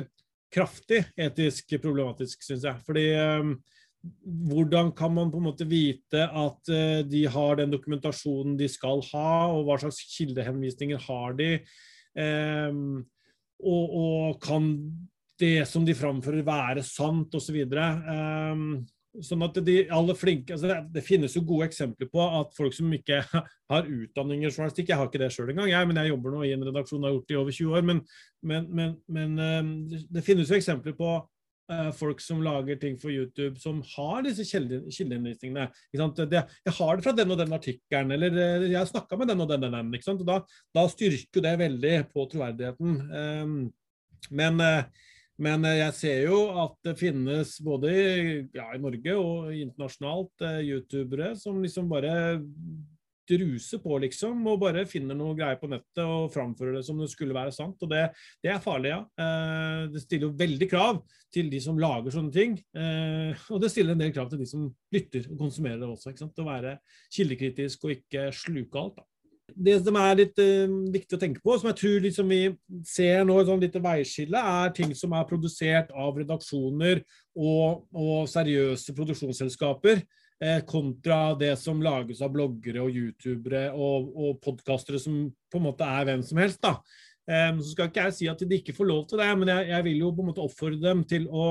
kraftig 0.56 1.02
etisk 1.20 1.76
problematisk, 1.82 2.44
syns 2.44 2.64
jeg. 2.66 2.84
Fordi 2.86 3.06
um, 3.20 3.56
hvordan 4.50 4.92
kan 4.96 5.12
man 5.14 5.32
på 5.32 5.40
en 5.40 5.48
måte 5.48 5.66
vite 5.68 6.22
at 6.26 6.72
uh, 6.72 7.02
de 7.06 7.24
har 7.32 7.60
den 7.60 7.74
dokumentasjonen 7.74 8.56
de 8.58 8.70
skal 8.70 9.04
ha, 9.12 9.28
og 9.52 9.66
hva 9.66 9.78
slags 9.82 10.00
kildehenvisninger 10.14 11.02
har 11.08 11.36
de? 11.38 11.50
Um, 12.16 13.04
og, 13.60 13.84
og, 13.96 14.40
kan 14.42 14.72
det 15.40 15.66
som 15.68 15.84
de 15.84 15.94
framfører 15.96 16.44
være 16.44 16.84
sant, 16.84 17.34
osv. 17.36 17.56
Um, 17.68 18.86
Sånn 19.24 19.44
at 19.46 19.56
de 19.64 19.76
aller 19.92 20.16
flinke, 20.18 20.56
altså 20.56 20.68
det, 20.70 20.76
det, 20.96 21.04
finnes 21.06 21.36
jo 21.36 21.44
gode 21.46 21.68
eksempler 21.70 22.08
på 22.12 22.24
at 22.24 22.52
folk 22.56 22.74
som 22.76 22.90
ikke 22.92 23.22
har 23.72 23.86
utdanning 23.88 24.42
i 24.42 24.50
journalistikk 24.50 24.90
Jeg 24.92 25.00
har 25.00 25.08
ikke 25.08 25.22
det 25.22 25.30
sjøl 25.34 25.52
engang, 25.52 25.70
jeg, 25.70 25.88
men 25.88 26.00
jeg 26.00 26.12
jobber 26.12 26.34
nå 26.34 26.42
i 26.46 26.52
en 26.56 26.66
redaksjon 26.68 27.00
og 27.00 27.08
har 27.08 27.16
gjort 27.16 27.30
det 27.30 27.36
i 27.36 27.40
over 27.40 27.56
20 27.58 27.78
år. 27.78 27.86
Men, 27.90 28.02
men, 28.42 28.68
men, 28.80 28.92
men 29.16 29.40
ehm, 29.46 29.72
det 30.12 30.24
finnes 30.26 30.52
jo 30.52 30.58
eksempler 30.58 30.96
på 30.98 31.14
uh, 31.72 31.90
folk 31.96 32.20
som 32.22 32.44
lager 32.44 32.78
ting 32.82 32.98
for 33.00 33.14
YouTube 33.14 33.60
som 33.62 33.80
har 33.94 34.22
disse 34.26 34.46
kildehenvisningene. 34.50 35.68
Jeg 35.92 36.76
har 36.78 36.96
det 37.00 37.06
fra 37.06 37.16
den 37.16 37.34
og 37.34 37.40
den 37.40 37.56
artikkelen, 37.56 38.14
eller 38.16 38.36
uh, 38.36 38.68
jeg 38.68 38.78
har 38.78 38.90
snakka 38.90 39.18
med 39.20 39.32
den 39.32 39.42
og 39.44 39.50
den 39.50 39.66
og 39.68 39.76
den. 39.78 39.92
Ikke 39.96 40.10
sant? 40.10 40.22
Og 40.24 40.30
da, 40.30 40.40
da 40.76 40.86
styrker 40.92 41.44
det 41.48 41.58
veldig 41.64 41.98
på 42.12 42.28
troverdigheten. 42.32 42.96
Um, 43.10 43.58
men 44.34 44.62
uh, 44.62 45.12
men 45.42 45.64
eh, 45.68 45.80
jeg 45.82 45.96
ser 45.98 46.26
jo 46.30 46.40
at 46.64 46.76
det 46.86 46.96
finnes 47.00 47.56
både 47.64 47.92
ja, 48.56 48.70
i 48.72 48.82
Norge 48.82 49.16
og 49.20 49.52
internasjonalt 49.52 50.44
eh, 50.48 50.60
youtubere 50.70 51.34
som 51.38 51.58
liksom 51.62 51.90
bare 51.90 52.12
druser 53.26 53.80
på, 53.82 53.96
liksom, 54.04 54.44
og 54.46 54.60
bare 54.62 54.84
finner 54.86 55.16
noe 55.18 55.34
greier 55.34 55.58
på 55.58 55.66
nettet 55.66 56.04
og 56.04 56.28
framfører 56.30 56.76
det 56.78 56.84
som 56.86 57.00
det 57.02 57.08
skulle 57.10 57.34
være 57.34 57.50
sant. 57.52 57.80
Og 57.82 57.90
det, 57.90 58.04
det 58.44 58.52
er 58.52 58.62
farlig, 58.62 58.92
ja. 58.92 59.00
Eh, 59.18 59.80
det 59.90 60.04
stiller 60.04 60.28
jo 60.28 60.38
veldig 60.38 60.68
krav 60.70 61.02
til 61.34 61.50
de 61.52 61.60
som 61.60 61.80
lager 61.82 62.14
sånne 62.14 62.32
ting. 62.32 62.54
Og 63.52 63.58
det 63.60 63.68
stiller 63.72 63.92
en 63.92 64.00
del 64.00 64.14
krav 64.14 64.30
til 64.30 64.40
de 64.40 64.46
som 64.48 64.70
lytter 64.94 65.26
og 65.26 65.42
konsumerer 65.42 65.82
det 65.82 65.90
også. 65.90 66.14
ikke 66.14 66.22
sant? 66.22 66.38
Å 66.40 66.46
være 66.46 66.78
kildekritisk 67.12 67.84
og 67.84 67.96
ikke 67.98 68.30
sluke 68.32 68.80
alt. 68.80 69.02
da 69.02 69.08
det 69.54 69.76
som 69.84 69.96
er 70.00 70.18
litt 70.18 70.38
uh, 70.42 70.76
viktig 70.92 71.16
å 71.16 71.20
tenke 71.20 71.42
på, 71.44 71.54
som 71.56 71.70
jeg 71.70 71.78
tror 71.80 72.04
liksom 72.04 72.30
vi 72.32 72.40
ser 72.86 73.24
nå 73.26 73.38
et 73.40 73.48
sånn 73.48 73.62
lite 73.62 73.82
veiskille, 73.82 74.40
er 74.40 74.74
ting 74.76 74.92
som 74.98 75.14
er 75.16 75.26
produsert 75.28 75.92
av 75.94 76.18
redaksjoner 76.18 77.02
og, 77.36 77.86
og 77.94 78.28
seriøse 78.30 78.94
produksjonsselskaper, 78.96 80.02
eh, 80.42 80.60
kontra 80.68 81.36
det 81.38 81.54
som 81.60 81.82
lages 81.84 82.22
av 82.24 82.34
bloggere 82.34 82.82
og 82.84 82.96
youtubere 82.96 83.68
og, 83.72 84.10
og 84.16 84.40
podkastere 84.44 85.00
som 85.00 85.26
på 85.30 85.60
en 85.60 85.68
måte 85.68 85.86
er 85.86 86.10
hvem 86.10 86.26
som 86.26 86.42
helst. 86.42 86.62
da. 86.64 86.78
Um, 87.26 87.58
så 87.58 87.72
skal 87.72 87.88
ikke 87.90 88.04
jeg 88.04 88.14
si 88.14 88.28
at 88.30 88.42
de 88.42 88.58
ikke 88.60 88.74
får 88.74 88.86
lov 88.86 89.06
til 89.10 89.18
det, 89.18 89.30
men 89.38 89.50
jeg, 89.50 89.70
jeg 89.72 89.86
vil 89.88 90.04
jo 90.04 90.12
på 90.14 90.22
en 90.22 90.28
måte 90.30 90.44
oppfordre 90.44 90.82
dem 90.84 91.06
til 91.10 91.26
å 91.30 91.46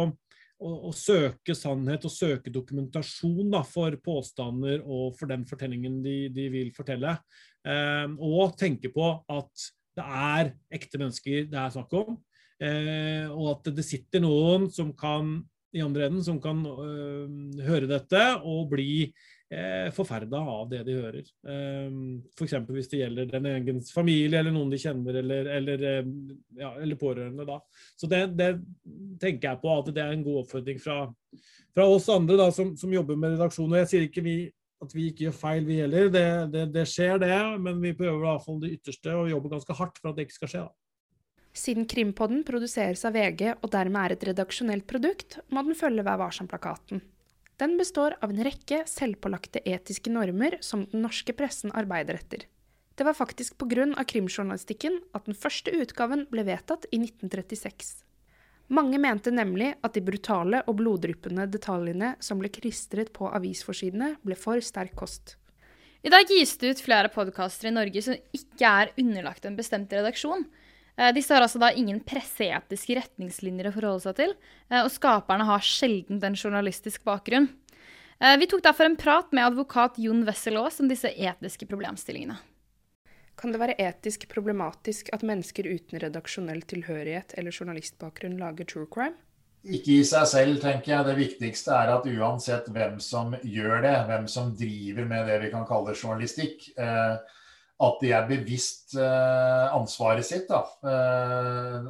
å, 0.56 0.70
å, 0.90 0.92
søke 0.96 1.56
sannhet 1.58 2.06
og 2.08 2.14
søke 2.14 2.54
dokumentasjon 2.54 3.52
da, 3.52 3.62
for 3.68 3.96
påstander 4.04 4.84
og 4.84 5.16
for 5.20 5.32
den 5.32 5.46
fortellingen 5.50 6.00
de, 6.06 6.16
de 6.34 6.48
vil 6.54 6.72
fortelle. 6.76 7.18
Eh, 7.66 8.08
og 8.22 8.56
tenke 8.60 8.92
på 8.94 9.10
at 9.32 9.68
det 9.96 10.06
er 10.06 10.54
ekte 10.76 11.00
mennesker 11.02 11.50
det 11.52 11.60
er 11.60 11.74
snakk 11.74 11.94
om. 11.98 12.18
Eh, 12.62 13.26
og 13.32 13.58
at 13.58 13.74
det 13.76 13.86
sitter 13.88 14.24
noen 14.24 14.70
som 14.72 14.94
kan 14.96 15.38
i 15.76 15.82
andre 15.84 16.08
enden 16.08 16.24
som 16.24 16.38
kan 16.40 16.62
høre 16.64 17.88
dette 17.90 18.22
og 18.48 18.70
bli 18.72 19.10
eh, 19.52 19.92
forferda 19.94 20.38
av 20.38 20.70
det 20.70 20.82
de 20.88 20.96
hører. 20.98 21.26
Eh, 21.48 21.98
F.eks. 22.36 22.56
hvis 22.70 22.90
det 22.92 23.02
gjelder 23.02 23.32
den 23.32 23.50
egen 23.52 23.82
familie 23.88 24.40
eller 24.40 24.56
noen 24.56 24.72
de 24.74 24.80
kjenner, 24.82 25.20
eller, 25.22 25.50
eller, 25.58 25.86
eh, 25.92 26.12
ja, 26.62 26.74
eller 26.82 27.00
pårørende. 27.00 27.48
Da. 27.48 27.60
Så 28.00 28.10
det, 28.12 28.26
det, 28.40 28.52
tenker 29.22 29.52
jeg 29.52 29.62
på 29.64 29.74
at 29.76 29.92
det 29.96 30.04
er 30.04 30.16
en 30.16 30.26
god 30.26 30.44
oppfordring 30.44 30.80
fra, 30.82 31.00
fra 31.76 31.88
oss 31.92 32.10
andre 32.14 32.40
da, 32.40 32.50
som, 32.56 32.76
som, 32.80 32.94
jobber 32.94 33.20
med 33.20 33.36
redaksjon. 33.36 33.72
Og 33.72 33.82
jeg 33.84 33.92
sier 33.92 34.08
ikke 34.10 34.26
vi, 34.26 34.38
at 34.86 34.96
vi 34.96 35.10
ikke 35.10 35.28
gjør 35.28 35.38
feil, 35.42 35.68
vi 35.68 35.82
heller. 35.82 36.10
Det, 36.14 36.26
det, 36.54 36.66
det 36.76 36.88
skjer, 36.90 37.20
det. 37.22 37.36
Men 37.62 37.82
vi 37.84 37.94
prøver 37.98 38.22
i 38.22 38.26
hvert 38.26 38.46
fall 38.46 38.62
det 38.64 38.74
ytterste 38.78 39.16
og 39.18 39.30
jobber 39.32 39.58
ganske 39.58 39.78
hardt 39.82 40.02
for 40.02 40.12
at 40.12 40.20
det 40.20 40.28
ikke 40.28 40.40
skal 40.40 40.54
skje. 40.54 40.64
da. 40.68 40.76
Siden 41.56 41.86
Krimpodden 41.88 42.42
produseres 42.44 43.06
av 43.08 43.16
VG 43.16 43.54
og 43.54 43.70
dermed 43.72 44.02
er 44.02 44.16
et 44.16 44.26
redaksjonelt 44.28 44.84
produkt, 44.90 45.38
må 45.48 45.64
den 45.64 45.78
følge 45.80 46.04
Vær 46.04 46.20
varsom-plakaten. 46.20 47.00
Den 47.56 47.78
består 47.80 48.18
av 48.20 48.34
en 48.34 48.44
rekke 48.44 48.82
selvpålagte 48.92 49.62
etiske 49.64 50.12
normer 50.12 50.58
som 50.66 50.84
den 50.92 51.06
norske 51.06 51.32
pressen 51.38 51.72
arbeider 51.72 52.20
etter. 52.20 52.44
Det 52.96 53.08
var 53.08 53.16
faktisk 53.16 53.58
pga. 53.58 53.88
krimjournalistikken 54.04 55.00
at 55.14 55.26
den 55.26 55.36
første 55.36 55.72
utgaven 55.72 56.28
ble 56.32 56.44
vedtatt 56.44 56.88
i 56.92 57.00
1936. 57.00 58.05
Mange 58.74 58.98
mente 58.98 59.30
nemlig 59.30 59.76
at 59.86 59.94
de 59.94 60.02
brutale 60.02 60.64
og 60.66 60.80
bloddryppende 60.80 61.46
detaljene 61.54 62.16
som 62.24 62.40
ble 62.42 62.50
klistret 62.50 63.12
på 63.14 63.30
avisforsidene, 63.30 64.16
ble 64.26 64.38
for 64.40 64.62
sterk 64.66 64.96
kost. 64.98 65.36
I 66.06 66.12
dag 66.14 66.30
gis 66.30 66.56
det 66.62 66.74
ut 66.74 66.82
flere 66.86 67.10
podkaster 67.14 67.70
i 67.70 67.74
Norge 67.74 68.02
som 68.06 68.18
ikke 68.34 68.70
er 68.70 68.94
underlagt 69.02 69.46
en 69.46 69.58
bestemt 69.58 69.94
redaksjon. 69.94 70.48
Eh, 70.98 71.12
disse 71.14 71.34
har 71.34 71.44
altså 71.46 71.62
da 71.62 71.72
ingen 71.74 72.00
presseetiske 72.06 72.98
retningslinjer 73.00 73.70
å 73.70 73.76
forholde 73.76 74.06
seg 74.06 74.18
til, 74.20 74.36
eh, 74.70 74.82
og 74.82 74.92
skaperne 74.94 75.46
har 75.46 75.66
sjelden 75.66 76.22
en 76.24 76.38
journalistisk 76.38 77.04
bakgrunn. 77.06 77.50
Eh, 78.22 78.38
vi 78.38 78.48
tok 78.48 78.64
derfor 78.64 78.86
en 78.86 78.98
prat 78.98 79.34
med 79.34 79.46
advokat 79.46 79.98
Jon 80.02 80.24
Wessel 80.26 80.58
Aas 80.58 80.80
om 80.80 80.88
disse 80.88 81.10
etiske 81.10 81.68
problemstillingene. 81.68 82.38
Kan 83.36 83.52
det 83.52 83.60
være 83.60 83.76
etisk 83.84 84.28
problematisk 84.32 85.12
at 85.16 85.26
mennesker 85.28 85.68
uten 85.68 86.00
redaksjonell 86.00 86.64
tilhørighet 86.70 87.36
eller 87.40 87.56
journalistbakgrunn 87.56 88.38
lager 88.40 88.68
true 88.70 88.88
crime? 88.92 89.18
Ikke 89.66 89.96
i 89.98 90.04
seg 90.06 90.28
selv, 90.30 90.60
tenker 90.62 90.92
jeg. 90.92 91.06
Det 91.08 91.16
viktigste 91.18 91.74
er 91.74 91.96
at 91.96 92.06
uansett 92.06 92.68
hvem 92.72 93.00
som 93.02 93.34
gjør 93.42 93.82
det, 93.84 93.96
hvem 94.10 94.28
som 94.30 94.54
driver 94.56 95.10
med 95.10 95.26
det 95.32 95.40
vi 95.42 95.50
kan 95.54 95.66
kalle 95.66 95.96
journalistikk, 95.98 96.68
eh, 96.78 97.16
at 97.86 97.98
de 98.00 98.12
er 98.16 98.28
bevisst 98.30 98.94
eh, 98.96 99.66
ansvaret 99.76 100.24
sitt. 100.24 100.48
Da. 100.48 100.62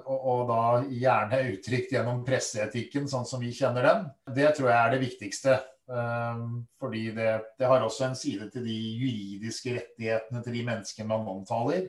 Og 0.07 0.47
da 0.49 0.61
gjerne 0.87 1.43
uttrykt 1.51 1.93
gjennom 1.93 2.23
presseetikken, 2.25 3.09
sånn 3.11 3.27
som 3.27 3.43
vi 3.43 3.53
kjenner 3.53 3.85
den. 3.85 4.07
Det 4.39 4.55
tror 4.55 4.71
jeg 4.71 4.79
er 4.79 4.95
det 4.95 5.03
viktigste. 5.03 5.59
Ehm, 5.91 6.65
fordi 6.81 7.11
det, 7.13 7.29
det, 7.59 7.67
har 7.69 7.83
også 7.85 8.07
en 8.07 8.17
side 8.17 8.49
til 8.53 8.65
de 8.65 8.73
juridiske 8.73 9.75
rettighetene 9.77 10.41
til 10.43 10.57
de 10.57 10.65
menneskene 10.65 11.09
man 11.11 11.29
omtaler. 11.29 11.87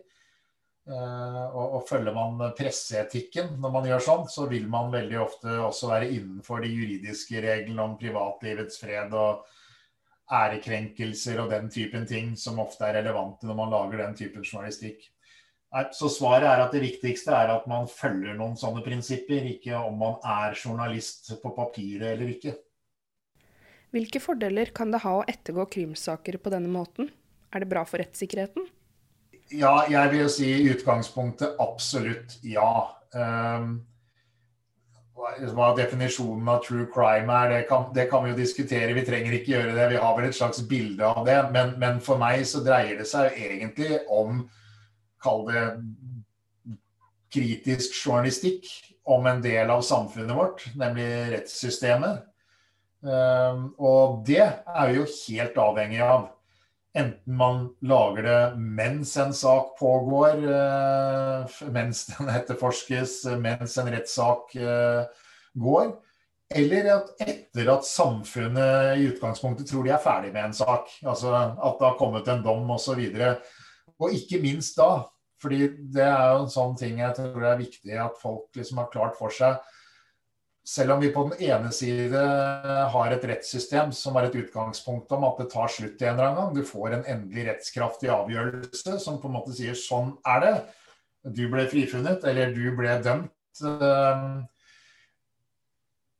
Ehm, 0.87 1.43
og, 1.49 1.79
og 1.79 1.87
følger 1.89 2.17
man 2.17 2.53
presseetikken 2.59 3.57
når 3.63 3.77
man 3.79 3.89
gjør 3.89 4.07
sånn, 4.09 4.29
så 4.33 4.49
vil 4.51 4.69
man 4.73 4.93
veldig 4.93 5.21
ofte 5.25 5.59
også 5.65 5.93
være 5.95 6.13
innenfor 6.13 6.65
de 6.65 6.73
juridiske 6.75 7.41
reglene 7.45 7.89
om 7.89 7.97
privatlivets 8.01 8.83
fred 8.83 9.17
og 9.17 9.47
ærekrenkelser 10.37 11.41
og 11.41 11.53
den 11.55 11.69
typen 11.71 12.07
ting 12.07 12.33
som 12.39 12.59
ofte 12.59 12.89
er 12.89 12.99
relevante 12.99 13.47
når 13.47 13.61
man 13.61 13.71
lager 13.71 14.03
den 14.03 14.17
typen 14.19 14.43
journalistikk. 14.45 15.05
Så 15.95 16.09
svaret 16.11 16.47
er 16.49 16.63
at 16.63 16.73
det 16.73 16.81
viktigste 16.83 17.35
er 17.35 17.51
at 17.53 17.67
man 17.69 17.89
følger 17.91 18.37
noen 18.39 18.55
sånne 18.59 18.81
prinsipper, 18.85 19.45
ikke 19.51 19.77
om 19.77 19.99
man 20.01 20.15
er 20.25 20.55
journalist 20.57 21.29
på 21.43 21.53
papiret 21.57 22.15
eller 22.15 22.33
ikke. 22.33 22.55
Hvilke 23.97 24.21
fordeler 24.21 24.69
kan 24.77 24.91
det 24.93 25.01
ha 25.07 25.15
å 25.17 25.25
ettergå 25.25 25.65
krimsaker 25.73 26.37
på 26.43 26.53
denne 26.53 26.69
måten? 26.69 27.09
Er 27.55 27.63
det 27.65 27.71
bra 27.71 27.87
for 27.89 28.03
rettssikkerheten? 28.03 28.67
Ja, 29.55 29.87
jeg 29.89 30.11
vil 30.13 30.25
jo 30.27 30.33
si 30.35 30.49
i 30.53 30.67
utgangspunktet 30.69 31.57
absolutt 31.63 32.35
ja. 32.45 32.91
Um, 33.17 33.79
hva 35.17 35.71
definisjonen 35.79 36.51
av 36.53 36.61
true 36.67 36.91
crime 36.93 37.33
er, 37.33 37.55
det 37.55 37.63
kan, 37.71 37.89
det 37.97 38.09
kan, 38.11 38.27
vi 38.27 38.35
jo 38.35 38.41
diskutere. 38.43 38.93
Vi 38.99 39.07
trenger 39.07 39.39
ikke 39.39 39.55
gjøre 39.55 39.73
det. 39.79 39.89
Vi 39.95 40.03
har 40.03 40.19
vel 40.19 40.29
et 40.29 40.37
slags 40.37 40.61
bilde 40.69 41.09
av 41.09 41.25
det. 41.25 41.39
Men, 41.57 41.73
men 41.81 42.05
for 42.05 42.21
meg 42.21 42.45
så 42.45 42.61
dreier 42.67 43.01
det 43.01 43.09
seg 43.09 43.33
egentlig 43.33 44.03
om, 44.13 44.45
kall 45.25 45.47
det 45.49 45.65
kritisk 47.33 47.97
journalistikk, 47.97 48.69
om 49.09 49.25
en 49.31 49.41
del 49.41 49.71
av 49.73 49.87
samfunnet 49.87 50.37
vårt, 50.37 50.67
nemlig 50.77 51.07
rettssystemet. 51.33 52.27
Ehm, 53.07 53.69
og 53.79 54.23
det 54.27 54.43
er 54.43 54.89
vi 54.91 54.99
jo 54.99 55.07
helt 55.07 55.61
avhengig 55.63 56.01
av. 56.05 56.31
Enten 56.97 57.37
man 57.37 57.67
lager 57.85 58.25
det 58.25 58.41
mens 58.57 59.13
en 59.21 59.35
sak 59.37 59.75
pågår, 59.79 60.41
eh, 60.49 61.57
mens 61.73 62.07
den 62.15 62.31
etterforskes, 62.33 63.19
mens 63.43 63.77
en 63.79 63.91
rettssak 63.93 64.57
eh, 64.57 65.27
går, 65.61 65.93
eller 66.57 66.89
at 66.95 67.13
etter 67.27 67.69
at 67.75 67.85
samfunnet 67.85 68.97
i 68.97 69.11
utgangspunktet 69.11 69.69
tror 69.69 69.85
de 69.85 69.93
er 69.93 70.03
ferdig 70.03 70.33
med 70.33 70.49
en 70.49 70.57
sak. 70.57 70.89
Altså 71.05 71.35
at 71.35 71.79
det 71.81 71.89
har 71.89 71.99
kommet 71.99 72.29
en 72.31 72.45
dom 72.45 72.71
osv. 72.71 73.03
Og, 73.03 73.55
og 73.99 74.15
ikke 74.17 74.41
minst 74.41 74.79
da. 74.79 75.05
fordi 75.43 75.67
det 75.93 76.05
er 76.07 76.31
jo 76.33 76.45
en 76.45 76.53
sånn 76.53 76.77
ting 76.81 77.01
jeg 77.03 77.13
tror 77.19 77.35
det 77.43 77.49
er 77.51 77.59
viktig 77.61 77.99
at 78.01 78.15
folk 78.23 78.57
liksom 78.57 78.79
har 78.81 78.89
klart 78.89 79.19
for 79.19 79.29
seg 79.29 79.59
selv 80.67 80.97
om 80.97 81.01
vi 81.01 81.13
på 81.15 81.23
den 81.29 81.45
ene 81.47 81.71
side 81.75 82.23
har 82.91 83.13
et 83.15 83.25
rettssystem 83.31 83.93
som 83.95 84.17
har 84.19 84.27
et 84.27 84.39
utgangspunkt 84.41 85.13
om 85.15 85.27
at 85.29 85.39
det 85.39 85.51
tar 85.53 85.71
slutt 85.71 86.03
en 86.03 86.17
eller 86.17 86.27
annen 86.27 86.41
gang, 86.41 86.57
du 86.57 86.67
får 86.67 86.97
en 86.97 87.07
endelig 87.13 87.45
rettskraftig 87.53 88.11
avgjørelse 88.11 88.97
som 89.03 89.21
på 89.23 89.31
en 89.31 89.37
måte 89.39 89.55
sier 89.55 89.79
sånn 89.79 90.17
er 90.27 90.43
det, 90.43 90.55
du 91.39 91.45
ble 91.53 91.69
frifunnet 91.71 92.27
eller 92.27 92.51
du 92.55 92.65
ble 92.75 92.97
dømt, 93.05 93.63
eh, 93.63 94.25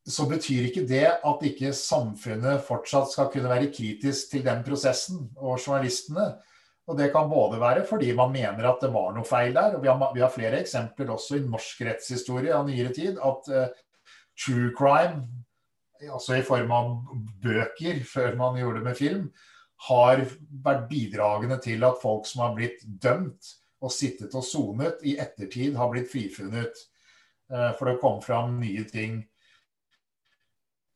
så 0.07 0.27
betyr 0.29 0.69
ikke 0.69 0.85
det 0.87 1.07
at 1.11 1.43
ikke 1.43 1.73
samfunnet 1.75 2.63
fortsatt 2.63 3.11
skal 3.11 3.27
kunne 3.33 3.51
være 3.51 3.71
kritisk 3.75 4.31
til 4.31 4.45
den 4.45 4.63
prosessen 4.63 5.25
og 5.35 5.59
journalistene. 5.59 6.29
Og 6.87 6.95
Det 6.95 7.09
kan 7.11 7.27
både 7.27 7.59
være 7.59 7.83
fordi 7.83 8.13
man 8.15 8.31
mener 8.31 8.69
at 8.69 8.79
det 8.79 8.93
var 8.93 9.11
noe 9.11 9.27
feil 9.27 9.51
der. 9.51 9.75
og 9.75 9.83
Vi 9.83 9.89
har, 9.91 10.13
vi 10.15 10.23
har 10.23 10.31
flere 10.31 10.61
eksempler 10.63 11.11
også 11.11 11.35
i 11.35 11.43
norsk 11.43 11.81
rettshistorie 11.83 12.55
av 12.55 12.63
nyere 12.69 12.93
tid. 12.95 13.19
at 13.19 13.51
uh, 13.51 13.67
true 14.45 14.71
crime, 14.77 15.25
altså 16.11 16.37
i 16.37 16.45
form 16.45 16.73
av 16.73 16.91
bøker 17.43 18.03
før 18.05 18.35
man 18.39 18.59
gjorde 18.59 18.81
det 18.81 18.89
med 18.89 18.99
film, 18.99 19.29
har 19.87 20.23
vært 20.65 20.87
bidragende 20.89 21.59
til 21.61 21.85
at 21.85 22.01
folk 22.01 22.25
som 22.29 22.45
har 22.45 22.53
blitt 22.57 22.81
dømt 22.85 23.53
og 23.77 23.93
sittet 23.93 24.33
og 24.37 24.45
sonet, 24.45 25.01
i 25.05 25.17
ettertid 25.21 25.77
har 25.77 25.91
blitt 25.91 26.09
frifunnet. 26.09 26.79
Eh, 27.51 27.71
for 27.77 27.89
det 27.89 27.99
kom 28.01 28.21
fram 28.23 28.57
nye 28.61 28.85
ting. 28.89 29.19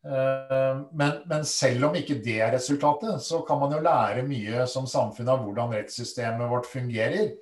Eh, 0.06 0.82
men, 0.98 1.22
men, 1.30 1.46
selv 1.46 1.92
om 1.92 1.98
ikke 1.98 2.18
det 2.26 2.40
er 2.42 2.56
resultatet, 2.56 3.22
så 3.22 3.44
kan 3.46 3.62
man 3.62 3.76
jo 3.76 3.84
lære 3.86 4.26
mye 4.26 4.66
som 4.70 4.90
samfunn 4.90 5.30
av 5.30 5.46
hvordan 5.46 5.78
rettssystemet 5.78 6.50
vårt 6.50 6.70
fungerer. 6.70 7.36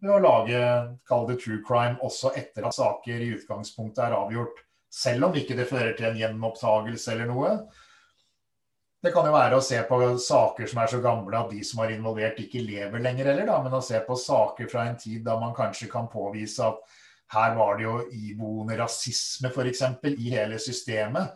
Ved 0.00 0.12
å 0.12 0.22
lage, 0.22 0.62
kall 1.08 1.28
det 1.28 1.38
true 1.44 1.60
crime, 1.66 2.00
også 2.04 2.32
etter 2.36 2.64
at 2.68 2.76
saker 2.76 3.20
i 3.20 3.34
utgangspunktet 3.36 4.04
er 4.06 4.16
avgjort 4.16 4.64
selv 4.96 5.28
om 5.28 5.36
ikke 5.36 5.56
det 5.58 5.68
fører 5.68 5.96
til 5.96 6.08
en 6.10 6.20
gjenopptakelse 6.20 7.12
eller 7.12 7.28
noe. 7.28 7.50
Det 9.04 9.12
kan 9.14 9.26
jo 9.28 9.34
være 9.34 9.58
å 9.58 9.64
se 9.64 9.78
på 9.86 9.98
saker 10.24 10.70
som 10.70 10.80
er 10.82 10.90
så 10.90 11.00
gamle 11.04 11.38
at 11.38 11.50
de 11.52 11.60
som 11.66 11.82
er 11.84 11.92
involvert, 11.94 12.38
ikke 12.42 12.64
lever 12.64 13.02
lenger 13.04 13.28
heller, 13.30 13.46
da, 13.50 13.58
men 13.62 13.76
å 13.76 13.84
se 13.84 14.00
på 14.06 14.16
saker 14.18 14.70
fra 14.72 14.86
en 14.88 14.96
tid 14.98 15.20
da 15.26 15.36
man 15.38 15.54
kanskje 15.56 15.90
kan 15.92 16.08
påvise 16.10 16.64
at 16.64 16.80
her 17.34 17.56
var 17.58 17.76
det 17.76 17.84
jo 17.84 17.96
iboende 18.14 18.78
rasisme 18.78 19.50
f.eks. 19.50 19.82
i 20.14 20.32
hele 20.32 20.58
systemet. 20.62 21.34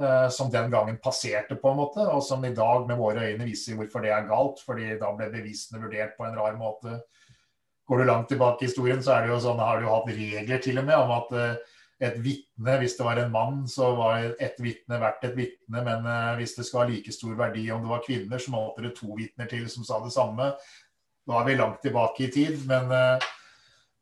Uh, 0.00 0.26
som 0.32 0.48
den 0.50 0.70
gangen 0.72 0.96
passerte, 1.04 1.54
på 1.60 1.68
en 1.68 1.76
måte, 1.76 2.00
og 2.08 2.22
som 2.24 2.42
i 2.48 2.54
dag 2.56 2.86
med 2.88 2.96
våre 2.96 3.26
øyne 3.28 3.44
viser 3.44 3.76
hvorfor 3.76 4.02
det 4.02 4.10
er 4.10 4.24
galt. 4.26 4.62
fordi 4.64 4.96
da 4.98 5.10
ble 5.14 5.28
bevisene 5.30 5.82
vurdert 5.82 6.16
på 6.16 6.24
en 6.26 6.38
rar 6.38 6.56
måte. 6.58 6.96
Går 7.86 8.00
du 8.00 8.04
langt 8.08 8.30
tilbake 8.32 8.64
i 8.64 8.70
historien, 8.70 9.02
så 9.04 9.12
er 9.14 9.26
det 9.26 9.34
jo 9.34 9.42
sånn, 9.44 9.60
har 9.60 9.82
du 9.82 9.90
hatt 9.90 10.08
regler 10.08 10.64
til 10.64 10.80
og 10.80 10.88
med 10.88 10.96
om 10.96 11.12
at 11.18 11.36
uh, 11.36 11.76
et 12.02 12.18
vitne. 12.22 12.78
Hvis 12.80 12.96
det 12.98 13.06
var 13.06 13.20
en 13.20 13.32
mann, 13.32 13.66
så 13.68 13.92
var 13.98 14.32
ett 14.42 14.58
vitne 14.62 14.98
verdt 15.02 15.26
et 15.28 15.36
vitne. 15.38 15.82
Men 15.82 16.06
uh, 16.06 16.32
hvis 16.38 16.56
det 16.58 16.66
skal 16.68 16.84
ha 16.84 16.88
like 16.90 17.14
stor 17.14 17.36
verdi 17.38 17.68
om 17.74 17.84
det 17.84 17.92
var 17.92 18.06
kvinner, 18.06 18.42
så 18.42 18.54
måtte 18.54 18.86
det 18.86 18.96
to 18.98 19.12
vitner 19.18 19.50
til 19.50 19.68
som 19.70 19.86
sa 19.86 20.00
det 20.02 20.14
samme. 20.14 20.52
Nå 21.28 21.38
er 21.38 21.46
vi 21.46 21.60
langt 21.60 21.82
tilbake 21.84 22.26
i 22.26 22.32
tid, 22.34 22.64
men, 22.66 22.90
uh, 22.90 23.28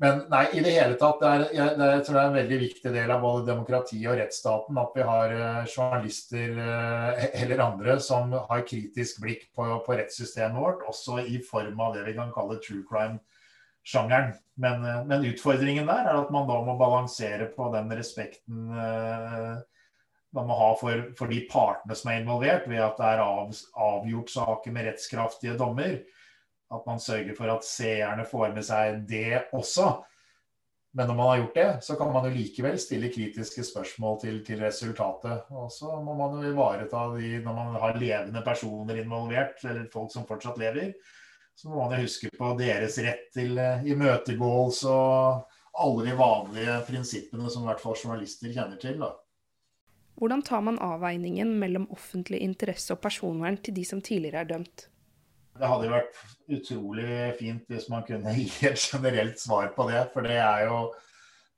men 0.01 0.23
nei, 0.33 0.47
i 0.57 0.63
det 0.65 0.73
hele 0.79 0.97
tatt. 1.01 1.21
Det 1.21 1.31
er, 1.31 1.47
jeg, 1.59 1.77
det 1.77 1.91
jeg 1.91 2.05
tror 2.07 2.17
det 2.17 2.23
er 2.23 2.31
en 2.31 2.39
veldig 2.39 2.61
viktig 2.63 2.95
del 2.95 3.13
av 3.13 3.25
både 3.27 3.49
demokratiet 3.51 4.09
og 4.09 4.21
rettsstaten 4.23 4.81
at 4.81 4.97
vi 4.97 5.09
har 5.11 5.35
uh, 5.37 5.67
journalister 5.69 6.63
eller 7.43 7.67
andre 7.67 7.99
som 8.01 8.33
har 8.33 8.65
kritisk 8.69 9.21
blikk 9.27 9.51
på, 9.57 9.69
på 9.85 9.99
rettssystemet 10.01 10.57
vårt, 10.57 10.87
også 10.89 11.21
i 11.29 11.43
form 11.45 11.85
av 11.85 11.99
det 11.99 12.09
vi 12.09 12.17
kan 12.17 12.33
kalle 12.37 12.61
true 12.65 12.87
crime 12.89 13.21
sjangeren. 13.87 14.35
Men, 14.55 14.85
eh, 14.85 15.05
men, 15.05 15.25
utfordringen 15.33 15.89
der 15.89 16.07
er 16.07 16.23
at 16.23 16.31
man 16.35 16.49
da 16.49 16.61
må 16.65 16.77
balansere 16.81 17.49
på 17.55 17.71
den 17.75 17.93
respekten 17.97 18.71
eh, 18.77 19.61
man 20.37 20.47
må 20.47 20.55
ha 20.55 20.69
for, 20.79 21.09
for, 21.19 21.31
de 21.31 21.41
partene 21.51 21.97
som 21.99 22.13
er 22.13 22.21
involvert, 22.21 22.69
ved 22.71 22.83
at 22.85 23.01
det 23.01 23.09
er 23.09 23.23
av, 23.25 23.51
avgjort 23.75 24.31
saker 24.31 24.75
med 24.75 24.87
rettskraftige 24.87 25.57
dommer. 25.59 25.97
At 26.71 26.85
man 26.87 27.03
sørger 27.03 27.35
for 27.35 27.51
at 27.51 27.67
seerne 27.67 28.23
får 28.29 28.53
med 28.55 28.67
seg 28.67 29.01
det 29.11 29.41
også. 29.57 29.89
Men 30.95 31.11
når 31.11 31.17
man 31.19 31.29
har 31.31 31.41
gjort 31.41 31.59
det, 31.59 31.67
så 31.87 31.97
kan 31.99 32.13
man 32.15 32.27
jo 32.27 32.35
likevel 32.35 32.79
stille 32.83 33.11
kritiske 33.11 33.65
spørsmål 33.67 34.21
til, 34.23 34.39
til 34.47 34.63
resultatet. 34.63 35.51
Og 35.51 35.67
så 35.75 35.99
må 36.03 36.15
man 36.19 36.39
jo 36.39 36.53
ivareta 36.53 37.09
de 37.17 37.37
når 37.43 37.59
man 37.59 37.81
har 37.83 37.99
levende 37.99 38.43
personer 38.47 39.03
involvert, 39.03 39.59
eller 39.67 39.91
folk 39.91 40.15
som 40.15 40.27
fortsatt 40.31 40.63
lever 40.63 40.95
så 41.61 41.69
må 41.69 41.83
man 41.85 42.01
huske 42.01 42.31
på 42.33 42.55
deres 42.57 42.95
rett 43.05 43.27
til 43.37 43.59
uh, 43.61 43.83
imøtegåelse 43.85 44.93
og 44.93 45.81
alle 45.81 46.07
de 46.07 46.15
vanlige 46.17 46.77
prinsippene 46.87 47.51
som 47.53 47.67
i 47.67 47.69
hvert 47.69 47.83
fall 47.83 47.99
journalister 47.99 48.49
kjenner 48.55 48.81
til. 48.81 48.97
Da. 49.03 49.11
Hvordan 50.21 50.45
tar 50.47 50.65
man 50.65 50.81
avveiningen 50.81 51.53
mellom 51.61 51.85
offentlig 51.93 52.41
interesse 52.45 52.97
og 52.97 53.03
personvern 53.05 53.61
til 53.61 53.77
de 53.77 53.85
som 53.89 54.01
tidligere 54.05 54.45
er 54.45 54.51
dømt? 54.55 54.87
Det 55.61 55.69
hadde 55.69 55.87
jo 55.87 55.93
vært 55.93 56.19
utrolig 56.57 57.15
fint 57.37 57.69
hvis 57.69 57.91
man 57.93 58.09
kunne 58.09 58.35
gi 58.39 58.49
et 58.71 58.81
generelt 58.81 59.41
svar 59.43 59.69
på 59.77 59.89
det. 59.93 60.07
For 60.15 60.25
det 60.25 60.41
er 60.41 60.67
jo 60.71 60.83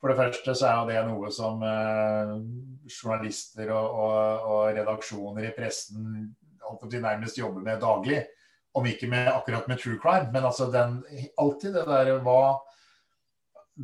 For 0.02 0.10
det 0.10 0.18
første 0.18 0.52
så 0.58 0.66
er 0.66 0.78
jo 0.80 0.86
det 0.88 1.02
noe 1.06 1.28
som 1.30 1.60
eh, 1.62 2.30
journalister 2.90 3.68
og, 3.70 4.00
og, 4.02 4.46
og, 4.50 4.62
redaksjoner 4.74 5.46
i 5.46 5.52
pressen 5.54 6.32
nærmest 6.90 7.38
jobber 7.38 7.62
med 7.62 7.78
daglig. 7.78 8.24
Om 8.72 8.86
ikke 8.88 9.08
med, 9.12 9.28
akkurat 9.28 9.66
med 9.68 9.80
true 9.80 9.98
crime, 10.00 10.30
men 10.32 10.46
altså 10.48 10.70
den, 10.72 11.02
alltid 11.36 11.74
det 11.76 11.84
der 11.88 12.14
hva 12.24 12.60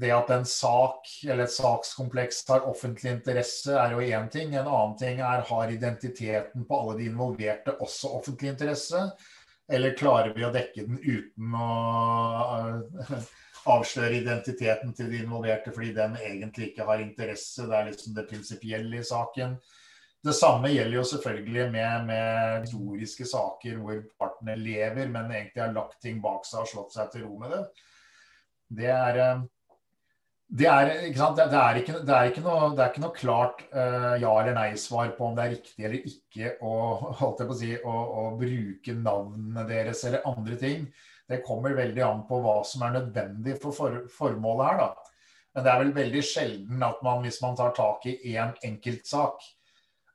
Det 0.01 0.11
at 0.13 0.31
en 0.31 0.45
sak 0.45 1.09
eller 1.25 1.47
et 1.47 1.53
sakskompleks 1.53 2.43
har 2.49 2.67
offentlig 2.69 3.15
interesse, 3.17 3.73
er 3.73 3.93
jo 3.93 4.05
én 4.05 4.29
ting. 4.29 4.53
En 4.55 4.69
annen 4.69 4.97
ting 5.01 5.21
er 5.25 5.45
har 5.49 5.73
identiteten 5.73 6.67
på 6.69 6.81
alle 6.81 6.99
de 6.99 7.07
involverte 7.09 7.73
også 7.81 8.13
offentlig 8.19 8.53
interesse? 8.53 9.01
Eller 9.69 9.97
klarer 9.97 10.35
vi 10.37 10.45
å 10.45 10.53
dekke 10.53 10.85
den 10.85 11.01
uten 11.01 11.57
å 11.57 11.71
avsløre 13.79 14.21
identiteten 14.21 14.95
til 14.97 15.11
de 15.13 15.23
involverte 15.25 15.73
fordi 15.75 15.93
den 15.97 16.17
egentlig 16.21 16.71
ikke 16.71 16.87
har 16.89 17.03
interesse. 17.03 17.67
Det 17.69 17.77
er 17.77 17.91
liksom 17.91 18.17
det 18.17 18.29
prinsipielle 18.31 19.01
i 19.01 19.09
saken. 19.09 19.57
Det 20.25 20.35
samme 20.35 20.71
gjelder 20.73 20.97
jo 20.99 21.05
selvfølgelig 21.07 21.69
med, 21.71 22.07
med, 22.09 22.65
historiske 22.65 23.27
saker 23.29 23.77
hvor 23.79 24.01
partene 24.19 24.57
lever, 24.59 25.07
men 25.07 25.31
egentlig 25.31 25.63
har 25.63 25.77
lagt 25.77 26.01
ting 26.03 26.19
bak 26.23 26.47
seg 26.47 26.65
og 26.65 26.73
slått 26.73 26.97
seg 26.97 27.13
til 27.13 27.29
ro 27.29 27.39
med 27.39 27.55
det. 27.55 27.61
Det 28.81 28.89
er, 28.91 29.21
eh, 29.23 29.45
det 30.59 30.67
er, 30.73 30.91
ikke, 31.07 31.29
det, 31.39 31.47
det 31.53 31.61
er 31.61 31.79
ikke, 31.83 32.01
det 32.09 32.17
er 32.17 32.33
ikke, 32.33 32.43
noe, 32.45 32.73
ikke 32.89 33.05
noe 33.05 33.15
klart 33.15 33.63
uh, 33.71 34.17
ja- 34.19 34.35
eller 34.41 34.57
nei-svar 34.57 35.13
på 35.17 35.29
om 35.29 35.37
det 35.37 35.45
er 35.45 35.55
riktig 35.55 35.87
eller 35.87 36.09
ikke 36.11 36.55
å, 36.65 37.53
si, 37.61 37.71
å, 37.79 37.95
å 38.23 38.25
bruke 38.41 38.97
navnene 38.97 39.67
deres 39.69 40.03
eller 40.09 40.27
andre 40.29 40.59
ting. 40.61 40.89
Det 41.29 41.45
kommer 41.45 41.77
veldig 41.77 42.03
an 42.05 42.25
på 42.27 42.41
hva 42.43 42.57
som 42.67 42.87
er 42.87 42.97
nødvendig 42.97 43.59
for, 43.63 43.77
for 43.77 44.01
formålet 44.11 44.71
her. 44.73 44.83
da. 44.83 45.15
Men 45.55 45.65
det 45.65 45.73
er 45.73 45.83
vel 45.85 45.95
veldig 46.01 46.25
sjelden 46.25 46.83
at 46.89 47.05
man, 47.05 47.23
hvis 47.23 47.41
man 47.45 47.57
tar 47.59 47.77
tak 47.77 48.09
i 48.09 48.17
én 48.33 48.57
enkeltsak, 48.65 49.45